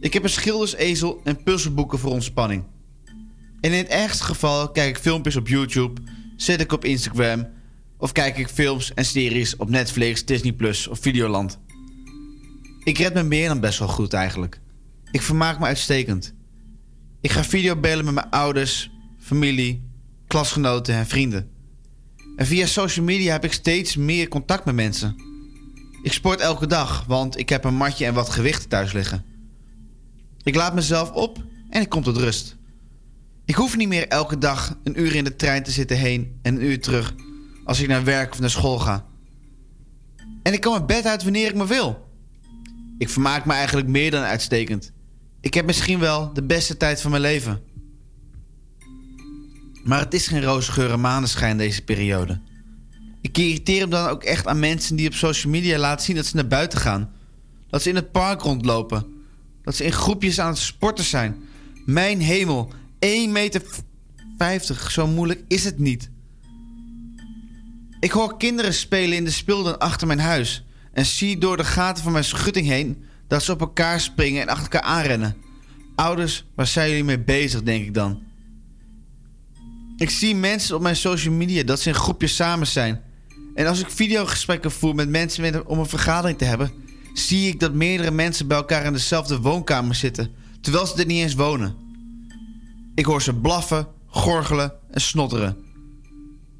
[0.00, 2.64] Ik heb een schildersezel en puzzelboeken voor ontspanning.
[3.60, 6.00] En in het ergste geval kijk ik filmpjes op YouTube,
[6.36, 7.48] zit ik op Instagram
[7.96, 11.58] of kijk ik films en series op Netflix, Disney Plus of Videoland.
[12.84, 14.60] Ik red me meer dan best wel goed eigenlijk.
[15.10, 16.34] Ik vermaak me uitstekend.
[17.20, 19.87] Ik ga videobellen met mijn ouders, familie,
[20.28, 21.50] klasgenoten en vrienden.
[22.36, 25.16] En via social media heb ik steeds meer contact met mensen.
[26.02, 29.24] Ik sport elke dag, want ik heb een matje en wat gewichten thuis liggen.
[30.42, 32.56] Ik laat mezelf op en ik kom tot rust.
[33.44, 36.54] Ik hoef niet meer elke dag een uur in de trein te zitten heen en
[36.54, 37.14] een uur terug
[37.64, 39.06] als ik naar werk of naar school ga.
[40.42, 42.08] En ik kan mijn bed uit wanneer ik me wil.
[42.98, 44.92] Ik vermaak me eigenlijk meer dan uitstekend.
[45.40, 47.62] Ik heb misschien wel de beste tijd van mijn leven.
[49.88, 52.40] Maar het is geen roze maneschijn deze periode.
[53.20, 56.26] Ik irriteer me dan ook echt aan mensen die op social media laten zien dat
[56.26, 57.12] ze naar buiten gaan.
[57.68, 59.06] Dat ze in het park rondlopen.
[59.62, 61.36] Dat ze in groepjes aan het sporten zijn.
[61.86, 63.10] Mijn hemel, 1,50
[64.38, 64.86] meter.
[64.90, 66.10] Zo moeilijk is het niet.
[68.00, 70.64] Ik hoor kinderen spelen in de speeltuin achter mijn huis.
[70.92, 74.48] En zie door de gaten van mijn schutting heen dat ze op elkaar springen en
[74.48, 75.36] achter elkaar aanrennen.
[75.94, 78.27] Ouders, waar zijn jullie mee bezig, denk ik dan.
[79.98, 83.02] Ik zie mensen op mijn social media dat ze in groepjes samen zijn.
[83.54, 86.72] En als ik videogesprekken voer met mensen om een vergadering te hebben,
[87.14, 90.30] zie ik dat meerdere mensen bij elkaar in dezelfde woonkamer zitten,
[90.60, 91.76] terwijl ze er niet eens wonen.
[92.94, 95.56] Ik hoor ze blaffen, gorgelen en snotteren.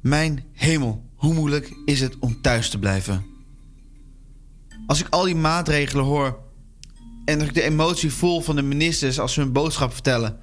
[0.01, 3.25] Mijn hemel, hoe moeilijk is het om thuis te blijven?
[4.87, 6.39] Als ik al die maatregelen hoor
[7.25, 10.39] en ik de emotie voel van de ministers als ze hun boodschap vertellen,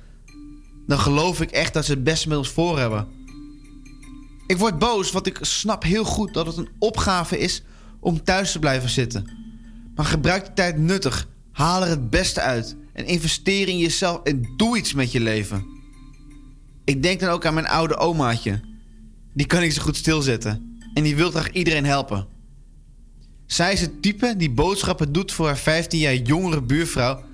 [0.86, 3.06] dan geloof ik echt dat ze het beste met voor hebben.
[4.46, 7.62] Ik word boos, want ik snap heel goed dat het een opgave is
[8.00, 9.30] om thuis te blijven zitten.
[9.94, 14.54] Maar gebruik de tijd nuttig, haal er het beste uit en investeer in jezelf en
[14.56, 15.66] doe iets met je leven.
[16.84, 18.60] Ik denk dan ook aan mijn oude omaatje.
[19.34, 20.78] Die kan ik zo goed stilzetten.
[20.94, 22.26] en die wil graag iedereen helpen.
[23.46, 27.24] Zij is het type die boodschappen doet voor haar 15 jaar jongere buurvrouw,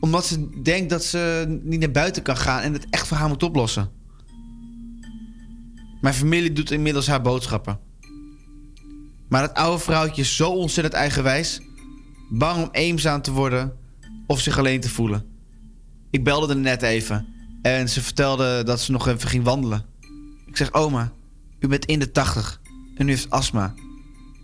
[0.00, 3.28] omdat ze denkt dat ze niet naar buiten kan gaan en het echt voor haar
[3.28, 3.90] moet oplossen.
[6.00, 7.78] Mijn familie doet inmiddels haar boodschappen.
[9.28, 11.60] Maar dat oude vrouwtje is zo ontzettend eigenwijs,
[12.30, 13.72] bang om eenzaam te worden
[14.26, 15.24] of zich alleen te voelen.
[16.10, 17.26] Ik belde er net even
[17.62, 19.84] en ze vertelde dat ze nog even ging wandelen.
[20.46, 21.12] Ik zeg, oma,
[21.58, 22.60] u bent in de 80
[22.94, 23.74] en u heeft astma.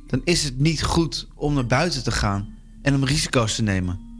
[0.06, 4.14] Dan is het niet goed om naar buiten te gaan en om risico's te nemen.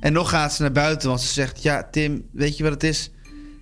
[0.00, 2.84] En nog gaat ze naar buiten, want ze zegt: Ja, Tim, weet je wat het
[2.84, 3.10] is?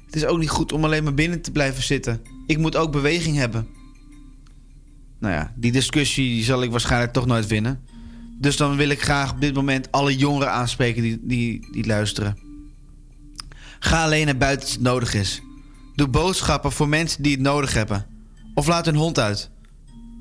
[0.07, 2.23] Het is ook niet goed om alleen maar binnen te blijven zitten.
[2.47, 3.67] Ik moet ook beweging hebben.
[5.19, 7.81] Nou ja, die discussie zal ik waarschijnlijk toch nooit winnen.
[8.39, 12.39] Dus dan wil ik graag op dit moment alle jongeren aanspreken die, die, die luisteren.
[13.79, 15.43] Ga alleen naar buiten als het nodig is.
[15.95, 18.07] Doe boodschappen voor mensen die het nodig hebben.
[18.55, 19.51] Of laat hun hond uit.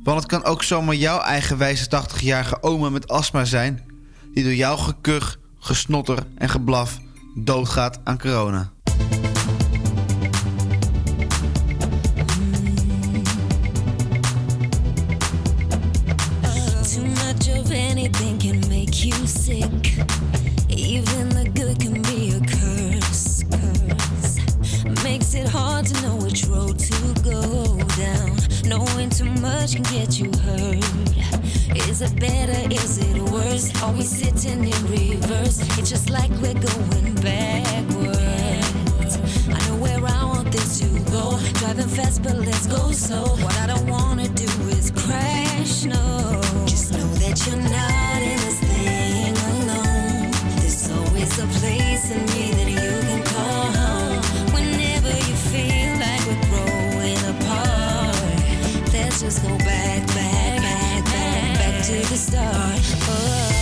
[0.03, 3.83] Want het kan ook zomaar jouw eigenwijze 80-jarige oma met astma zijn...
[4.33, 6.99] die door jouw gekuch, gesnotter en geblaf
[7.35, 8.71] doodgaat aan corona.
[16.93, 20.05] Too much of anything can make you sick.
[20.67, 23.43] Even the good can be a curse.
[25.03, 28.37] Makes it hard to know which road to go down.
[28.65, 30.85] Knowing too much can get you hurt.
[31.89, 32.73] Is it better?
[32.73, 32.97] Is
[33.55, 35.61] Are we sitting in reverse?
[35.79, 38.17] It's just like we're going backwards.
[39.47, 41.39] I know where I want this to go.
[41.59, 43.23] Driving fast, but let's go slow.
[43.43, 45.85] What I don't wanna do is crash.
[45.85, 50.31] No, just know that you're not in this thing alone.
[50.59, 54.19] There's always a place in me that you can call home.
[54.53, 59.74] Whenever you feel like we're growing apart, let's just go back
[62.01, 62.95] to the start.
[63.07, 63.54] Oh.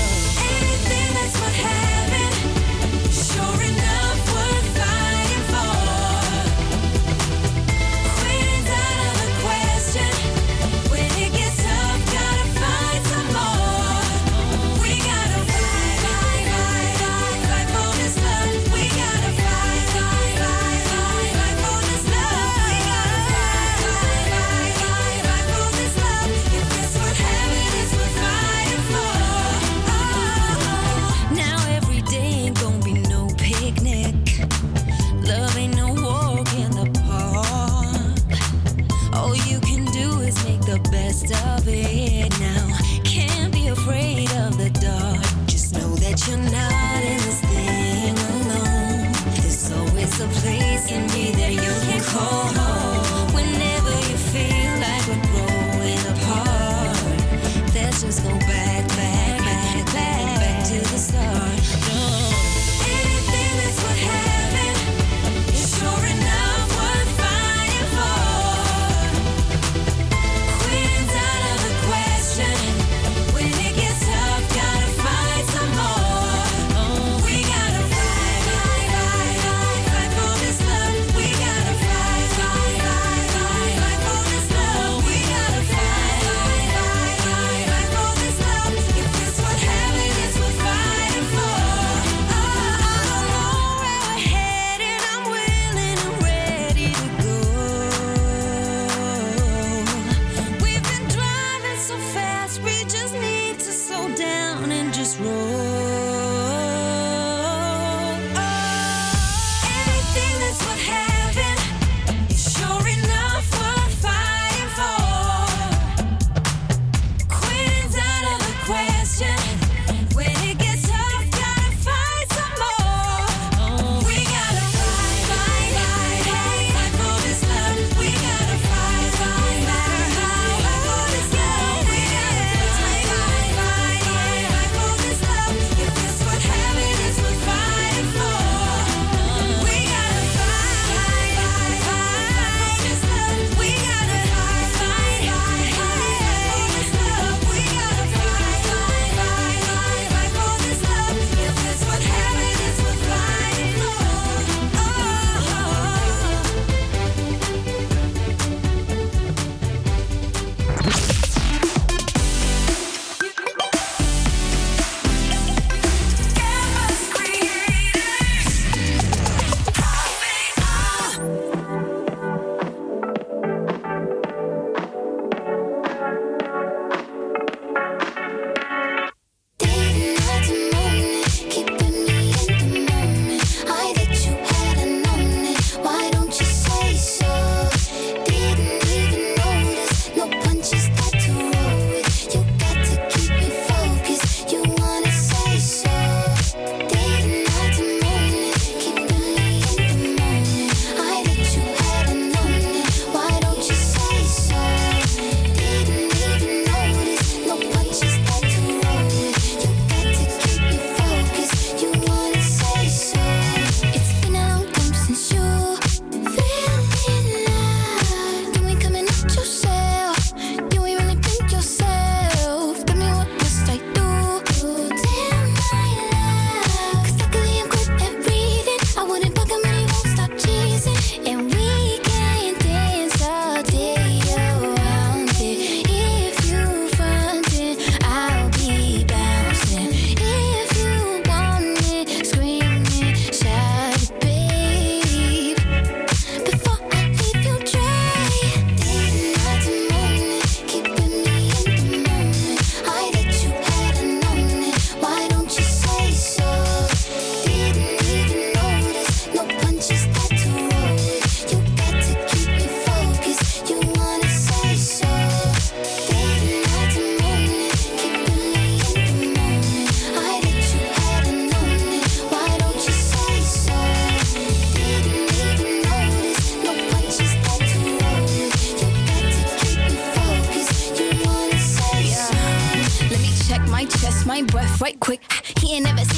[61.23, 61.62] To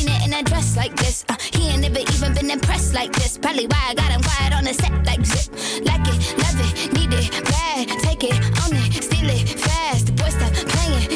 [0.08, 1.26] Ain't it in a dress like this.
[1.30, 3.38] Uh, he ain't never even been impressed like this.
[3.38, 5.52] Probably why I got him quiet on the set like zip.
[5.84, 7.88] Like it, love it, need it, bad.
[8.02, 10.08] Take it, own it, steal it, fast.
[10.08, 11.15] The boy stop playing,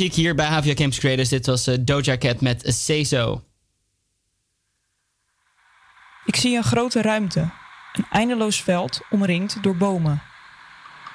[0.00, 1.28] muziek hier bij Havia Campus Creators.
[1.28, 3.44] Dit was eh, Doja Cat met So.
[6.24, 7.50] Ik zie een grote ruimte,
[7.92, 10.22] een eindeloos veld omringd door bomen.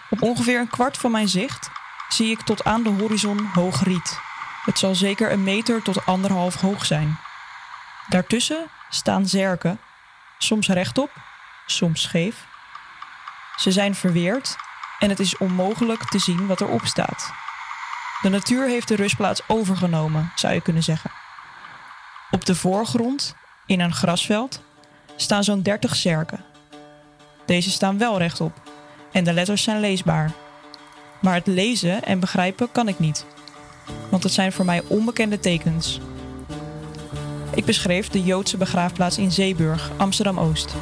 [0.10, 1.70] Op ongeveer een kwart van mijn zicht
[2.10, 4.20] zie ik tot aan de horizon hoog riet.
[4.66, 7.18] Het zal zeker een meter tot anderhalf hoog zijn.
[8.08, 9.80] Daartussen staan zerken,
[10.38, 11.12] soms rechtop,
[11.66, 12.46] soms scheef.
[13.56, 14.56] Ze zijn verweerd
[15.00, 17.45] en het is onmogelijk te zien wat erop staat.
[18.22, 21.12] De natuur heeft de rustplaats overgenomen, zou je kunnen zeggen.
[22.32, 23.36] Op de voorgrond,
[23.66, 24.62] in een grasveld,
[25.16, 26.44] staan zo'n 30 zerken.
[27.46, 28.62] Deze staan wel rechtop
[29.12, 30.32] en de letters zijn leesbaar.
[31.22, 33.26] Maar het lezen en begrijpen kan ik niet,
[34.10, 36.00] want het zijn voor mij onbekende tekens.
[37.56, 40.76] Ik beschreef de Joodse begraafplaats in Zeeburg, Amsterdam-Oost.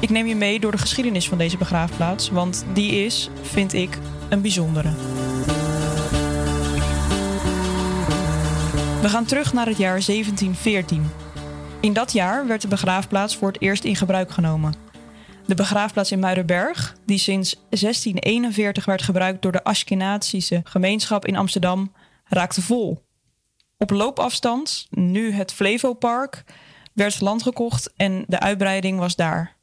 [0.00, 3.98] Ik neem je mee door de geschiedenis van deze begraafplaats, want die is, vind ik,
[4.28, 4.90] een bijzondere.
[9.02, 11.10] We gaan terug naar het jaar 1714.
[11.80, 14.74] In dat jaar werd de begraafplaats voor het eerst in gebruik genomen.
[15.46, 21.92] De begraafplaats in Muidenberg, die sinds 1641 werd gebruikt door de Ashkenazische gemeenschap in Amsterdam,
[22.24, 23.02] raakte vol.
[23.78, 26.44] Op loopafstand, nu het Flevopark,
[26.92, 29.56] werd land gekocht en de uitbreiding was daar.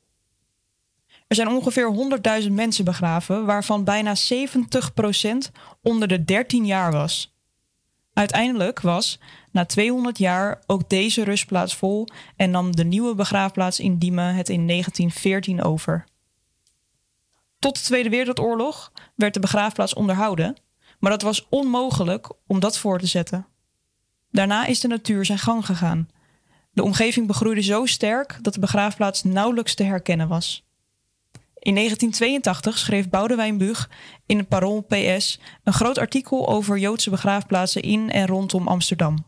[1.28, 1.94] Er zijn ongeveer
[2.44, 5.52] 100.000 mensen begraven, waarvan bijna 70%
[5.82, 7.38] onder de 13 jaar was.
[8.20, 9.20] Uiteindelijk was,
[9.52, 14.50] na 200 jaar, ook deze rustplaats vol en nam de nieuwe begraafplaats in Diemen het
[14.50, 16.06] in 1914 over.
[17.60, 20.56] Tot de Tweede Wereldoorlog werd de begraafplaats onderhouden,
[21.00, 23.48] maar dat was onmogelijk om dat voor te zetten.
[24.32, 26.10] Daarna is de natuur zijn gang gegaan.
[26.72, 30.69] De omgeving begroeide zo sterk dat de begraafplaats nauwelijks te herkennen was.
[31.60, 33.90] In 1982 schreef Boudewijn Buug
[34.26, 39.26] in het Parool PS een groot artikel over Joodse begraafplaatsen in en rondom Amsterdam.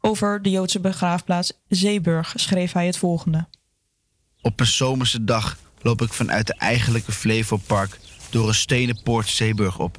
[0.00, 3.48] Over de Joodse begraafplaats Zeeburg schreef hij het volgende.
[4.40, 7.98] Op een zomerse dag loop ik vanuit de eigenlijke Flevopark
[8.30, 9.98] door een stenen poort Zeeburg op.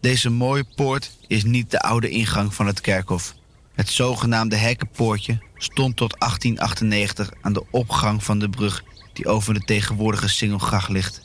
[0.00, 3.34] Deze mooie poort is niet de oude ingang van het kerkhof.
[3.74, 8.84] Het zogenaamde hekkenpoortje stond tot 1898 aan de opgang van de brug
[9.16, 11.20] die over de tegenwoordige Singelgracht ligt.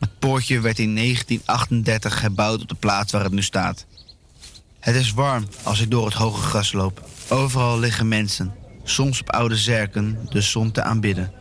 [0.00, 3.86] Het poortje werd in 1938 gebouwd op de plaats waar het nu staat.
[4.80, 7.08] Het is warm als ik door het hoge gras loop.
[7.28, 11.32] Overal liggen mensen, soms op oude zerken, de zon te aanbidden.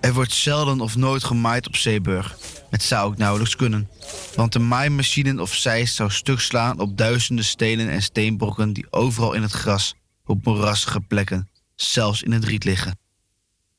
[0.00, 2.38] Er wordt zelden of nooit gemaaid op Zeeburg.
[2.70, 3.88] Het zou ook nauwelijks kunnen,
[4.34, 9.32] want de maaimachine of zeist zou stuk slaan op duizenden stenen en steenbrokken die overal
[9.32, 12.98] in het gras, op moerassige plekken, zelfs in het riet liggen.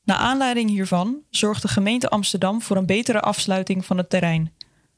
[0.08, 4.52] Na aanleiding hiervan zorgt de gemeente Amsterdam voor een betere afsluiting van het terrein.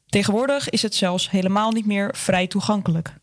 [0.07, 3.15] Tegenwoordig is het zelfs helemaal niet meer vrij toegankelijk.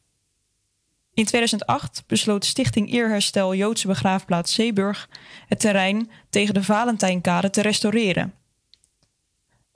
[1.14, 5.10] In 2008 besloot Stichting Eerherstel Joodse Begraafplaats Zeeburg
[5.48, 8.34] het terrein tegen de Valentijnkade te restaureren.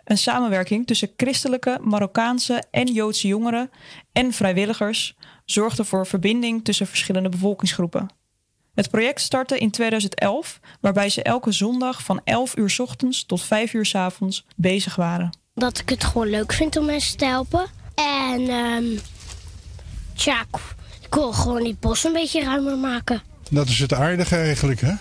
[0.03, 3.71] Een samenwerking tussen christelijke, Marokkaanse en Joodse jongeren
[4.11, 5.15] en vrijwilligers
[5.45, 8.20] zorgde voor verbinding tussen verschillende bevolkingsgroepen.
[8.81, 13.41] Het project startte in 2011, waarbij ze elke zondag van 11 uur 's ochtends tot
[13.43, 15.37] 5 uur 's avonds bezig waren.
[15.55, 17.65] Dat ik het gewoon leuk vind om mensen te helpen.
[17.95, 18.83] En ehm
[20.15, 23.21] tja, ik- wil gewoon die bos een beetje ruimer maken.
[23.49, 24.93] Dat is het aardige eigenlijk, hè?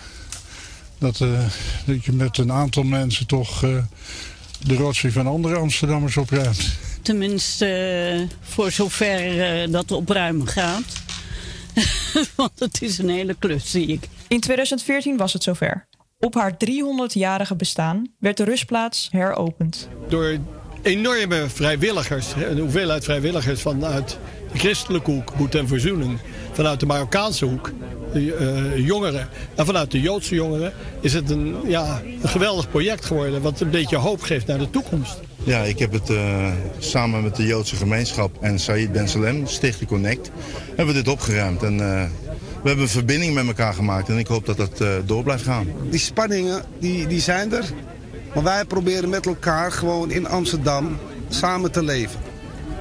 [0.97, 1.39] Dat, eh,
[1.85, 3.77] dat je met een aantal mensen toch eh,
[4.59, 6.69] de rotzooi van andere Amsterdammers opruimt.
[7.01, 10.83] Tenminste, eh, voor zover dat opruimen gaat.
[12.35, 14.07] Want het is een hele klus, zie ik.
[14.27, 15.87] In 2014 was het zover.
[16.19, 19.87] Op haar 300-jarige bestaan werd de rustplaats heropend.
[20.09, 20.37] door
[20.81, 24.17] enorme vrijwilligers, hè, een hoeveelheid vrijwilligers vanuit
[24.51, 26.19] de christelijke hoek, Boet en Verzoening,
[26.51, 27.71] vanuit de Marokkaanse hoek,
[28.13, 33.05] de eh, jongeren en vanuit de Joodse jongeren, is het een, ja, een geweldig project
[33.05, 35.19] geworden wat een beetje hoop geeft naar de toekomst.
[35.43, 39.89] Ja, ik heb het eh, samen met de Joodse gemeenschap en Said Ben Salem, Stichting
[39.89, 40.31] Connect,
[40.67, 41.63] hebben we dit opgeruimd.
[41.63, 42.03] En eh,
[42.61, 45.43] we hebben een verbinding met elkaar gemaakt en ik hoop dat dat eh, door blijft
[45.43, 45.67] gaan.
[45.89, 47.65] Die spanningen die, die zijn er.
[48.33, 50.97] Maar wij proberen met elkaar gewoon in Amsterdam
[51.29, 52.19] samen te leven.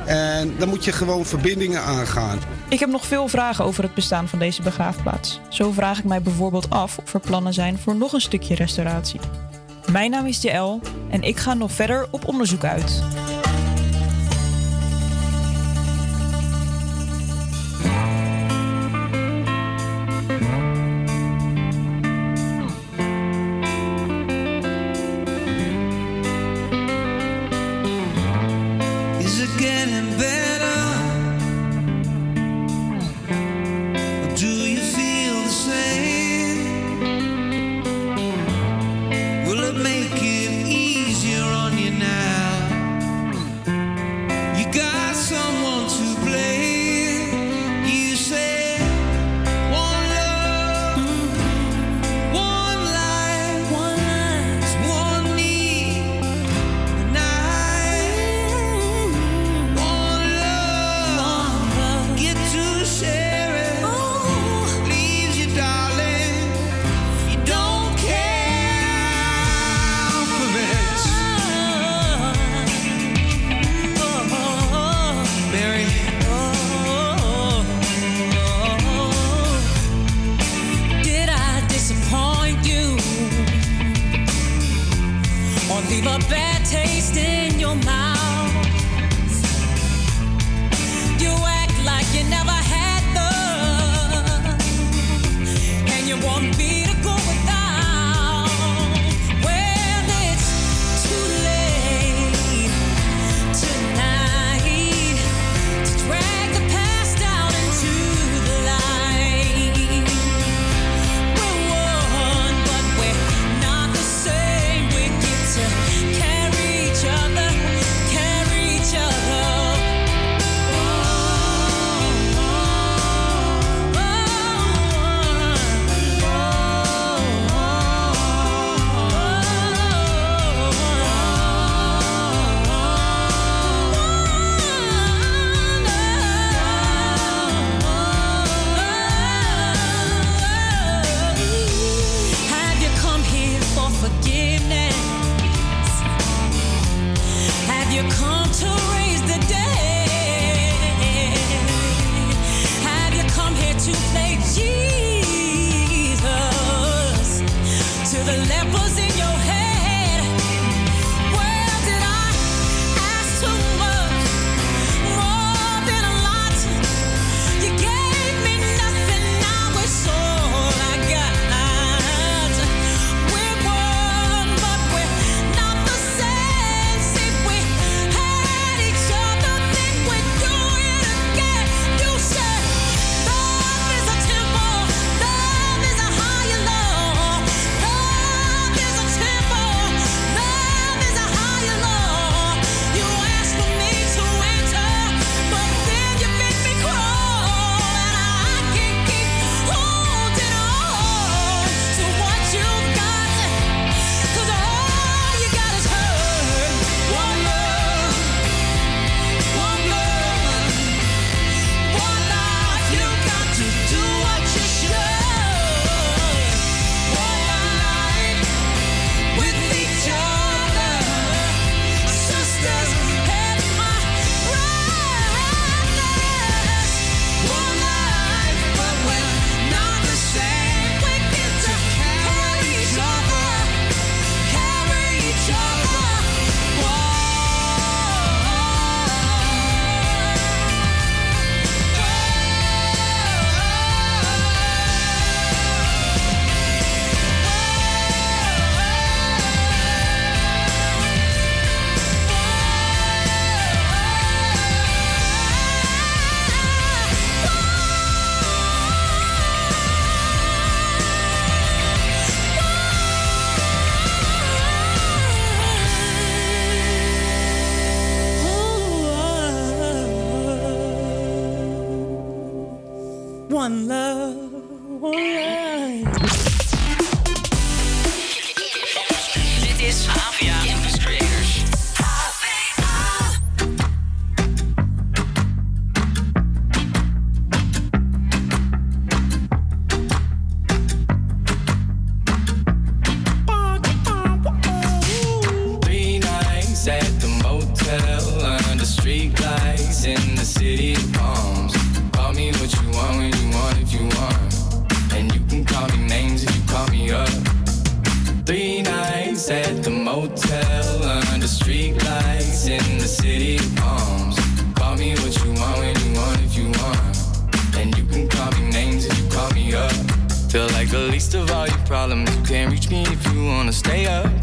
[0.06, 2.38] En dan moet je gewoon verbindingen aangaan.
[2.68, 5.40] Ik heb nog veel vragen over het bestaan van deze begraafplaats.
[5.48, 9.20] Zo vraag ik mij bijvoorbeeld af of er plannen zijn voor nog een stukje restauratie.
[9.92, 13.02] Mijn naam is JL en ik ga nog verder op onderzoek uit.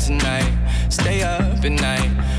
[0.08, 0.50] Tonight.
[0.90, 2.37] Stay up at night.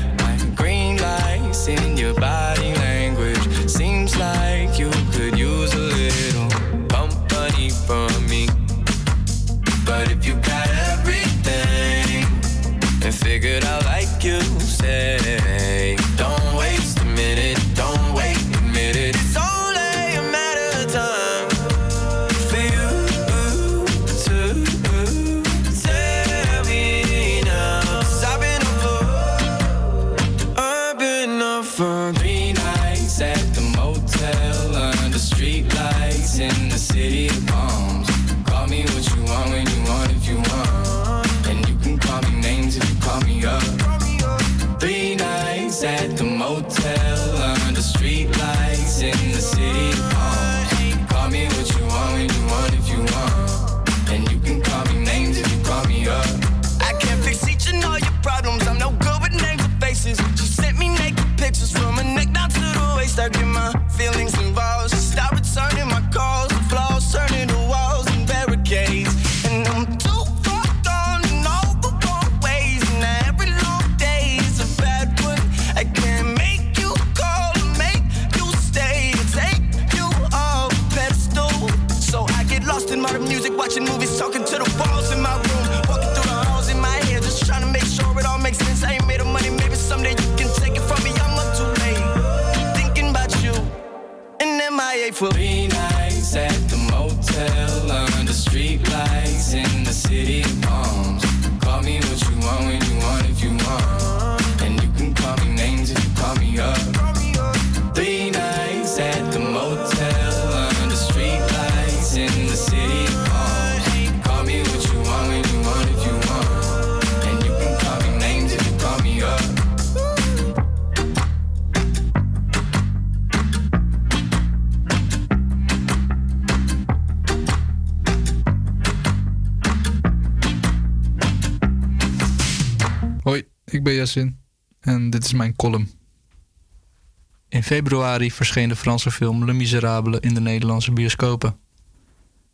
[137.69, 141.59] Februari verscheen de Franse film Le Miserable in de Nederlandse bioscopen.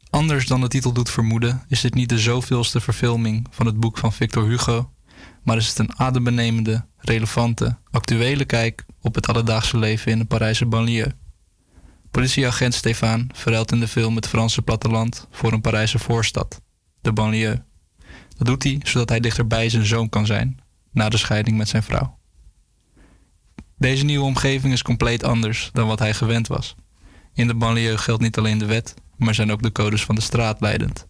[0.10, 3.98] Anders dan de titel doet vermoeden, is dit niet de zoveelste verfilming van het boek
[3.98, 4.92] van Victor Hugo,
[5.44, 10.66] maar is het een adembenemende, relevante, actuele kijk op het alledaagse leven in de Parijse
[10.66, 11.16] banlieue.
[12.12, 16.62] Politieagent Stéphane verruilt in de film het Franse platteland voor een Parijse voorstad,
[17.02, 17.64] de banlieue.
[18.38, 20.60] Dat doet hij zodat hij dichterbij zijn zoon kan zijn,
[20.92, 22.18] na de scheiding met zijn vrouw.
[23.78, 26.76] Deze nieuwe omgeving is compleet anders dan wat hij gewend was.
[27.34, 30.22] In de banlieue geldt niet alleen de wet, maar zijn ook de codes van de
[30.22, 31.08] straat leidend.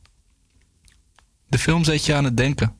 [1.47, 2.75] De film zet je aan het denken.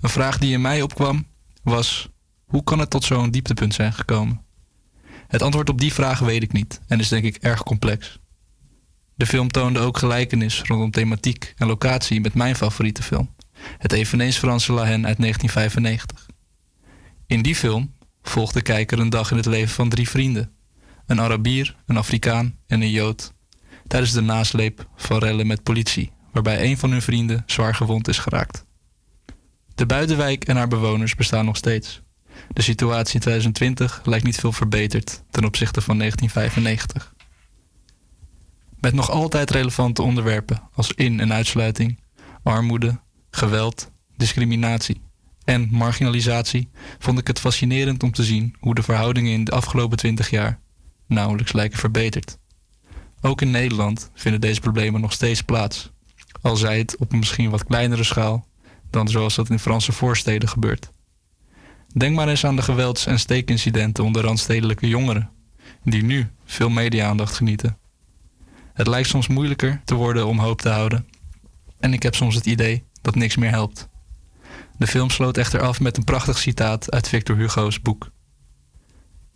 [0.00, 1.26] Een vraag die in mij opkwam
[1.62, 2.08] was:
[2.44, 4.44] hoe kan het tot zo'n dieptepunt zijn gekomen?
[5.28, 8.18] Het antwoord op die vraag weet ik niet en is denk ik erg complex.
[9.14, 13.34] De film toonde ook gelijkenis rondom thematiek en locatie met mijn favoriete film,
[13.78, 16.26] het eveneens Franse La uit 1995.
[17.26, 20.52] In die film volgt de kijker een dag in het leven van drie vrienden:
[21.06, 23.32] een Arabier, een Afrikaan en een Jood,
[23.86, 28.18] tijdens de nasleep van rellen met politie, waarbij een van hun vrienden zwaar gewond is
[28.18, 28.64] geraakt.
[29.74, 32.00] De buitenwijk en haar bewoners bestaan nog steeds.
[32.48, 37.14] De situatie in 2020 lijkt niet veel verbeterd ten opzichte van 1995.
[38.80, 42.00] Met nog altijd relevante onderwerpen als in- en uitsluiting,
[42.42, 43.00] armoede,
[43.30, 45.00] geweld, discriminatie
[45.44, 49.96] en marginalisatie vond ik het fascinerend om te zien hoe de verhoudingen in de afgelopen
[49.96, 50.60] 20 jaar
[51.06, 52.38] nauwelijks lijken verbeterd.
[53.20, 55.90] Ook in Nederland vinden deze problemen nog steeds plaats,
[56.40, 58.46] al zij het op een misschien wat kleinere schaal
[58.90, 60.90] dan zoals dat in Franse voorsteden gebeurt.
[61.94, 65.30] Denk maar eens aan de gewelds- en steekincidenten onder randstedelijke jongeren,
[65.84, 67.78] die nu veel media-aandacht genieten.
[68.72, 71.08] Het lijkt soms moeilijker te worden om hoop te houden.
[71.78, 73.88] En ik heb soms het idee dat niks meer helpt.
[74.82, 78.10] De film sloot echter af met een prachtig citaat uit Victor Hugo's boek.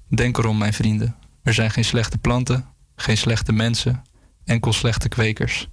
[0.09, 1.17] Denk erom, mijn vrienden.
[1.43, 2.67] Er zijn geen slechte planten,
[2.97, 4.03] geen slechte mensen,
[4.45, 5.69] enkel slechte kwekers.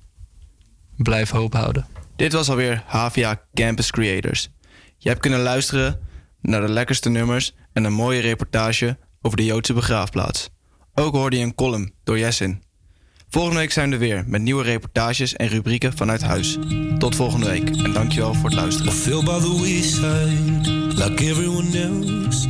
[0.95, 1.86] Blijf hoop houden.
[2.16, 4.50] Dit was alweer HVA Campus Creators.
[4.98, 6.00] Je hebt kunnen luisteren
[6.41, 10.50] naar de lekkerste nummers en een mooie reportage over de Joodse begraafplaats.
[10.94, 12.64] Ook hoorde je een column door Jessin.
[13.34, 16.57] Volgende week zijn we er weer met nieuwe reportages en rubrieken vanuit huis.
[16.97, 18.93] Tot volgende week en dankjewel voor het luisteren.
[18.93, 20.72] fell by the wayside
[21.03, 22.47] like everyone else.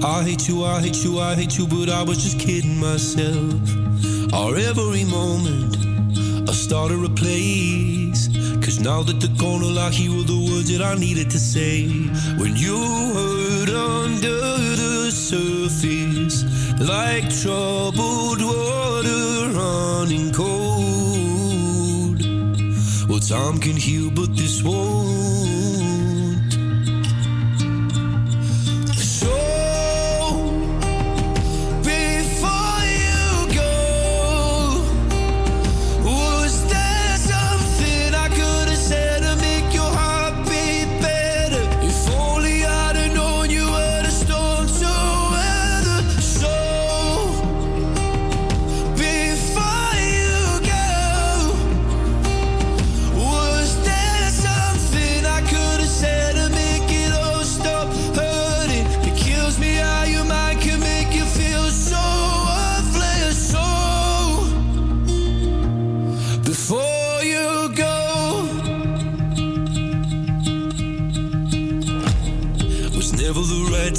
[0.00, 3.54] I hate you, I hate you, I hate you, but I was just kidding myself.
[4.30, 5.76] Our every moment,
[6.48, 8.28] I started a place.
[8.60, 11.88] Cause now that the corner lock, here were the words that I needed to say.
[12.36, 12.76] When you
[13.14, 14.40] hurt under
[14.76, 16.47] the surface,
[16.80, 20.58] like troubled water running cold.
[23.08, 25.07] Well, time can heal, but this won't.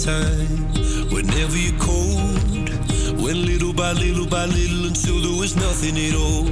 [0.06, 0.48] Time.
[1.12, 2.70] Whenever you're cold,
[3.20, 6.48] went little by little by little until there was nothing at all.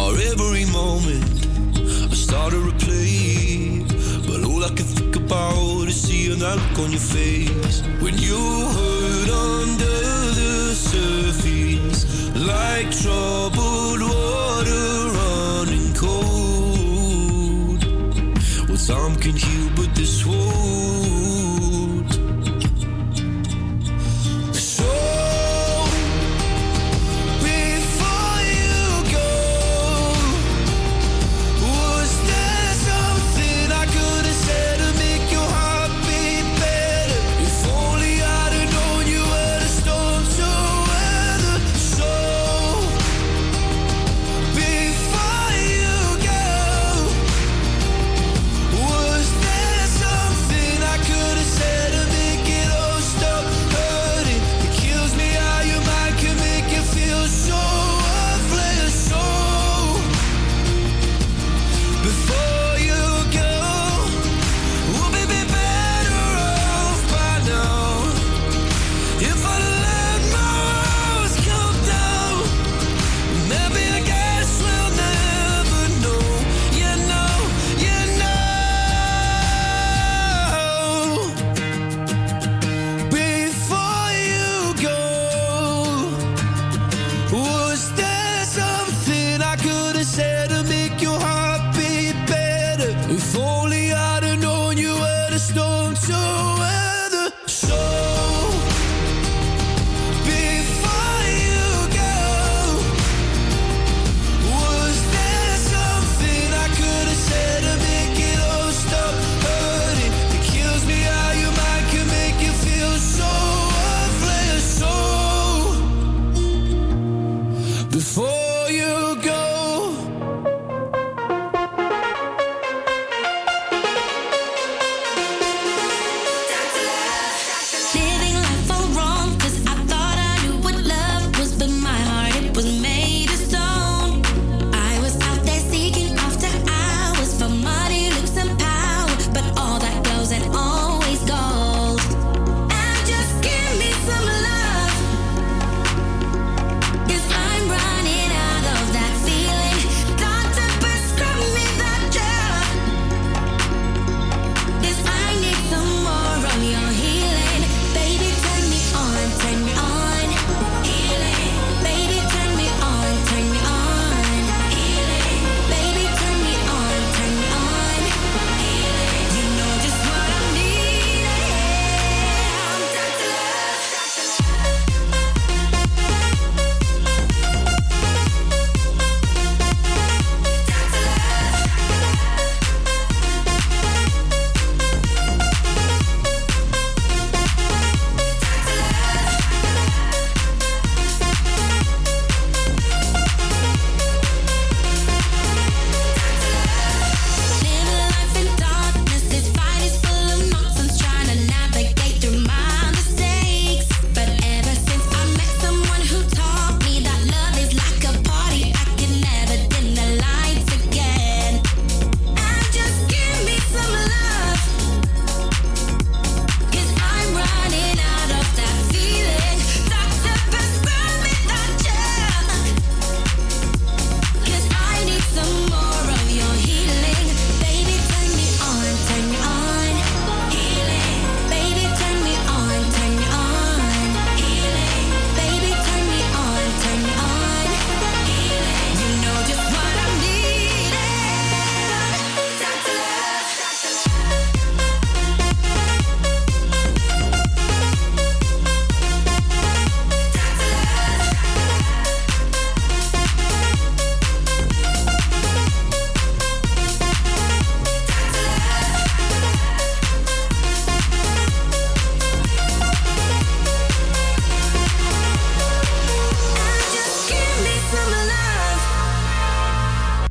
[0.00, 1.46] Or every moment,
[2.10, 3.84] I started to play.
[4.26, 8.40] But all I can think about is seeing that look on your face when you
[8.76, 9.98] hurt under
[10.40, 12.00] the surface,
[12.34, 14.88] like troubled water
[15.18, 17.80] running cold.
[18.68, 19.62] Well, time can heal.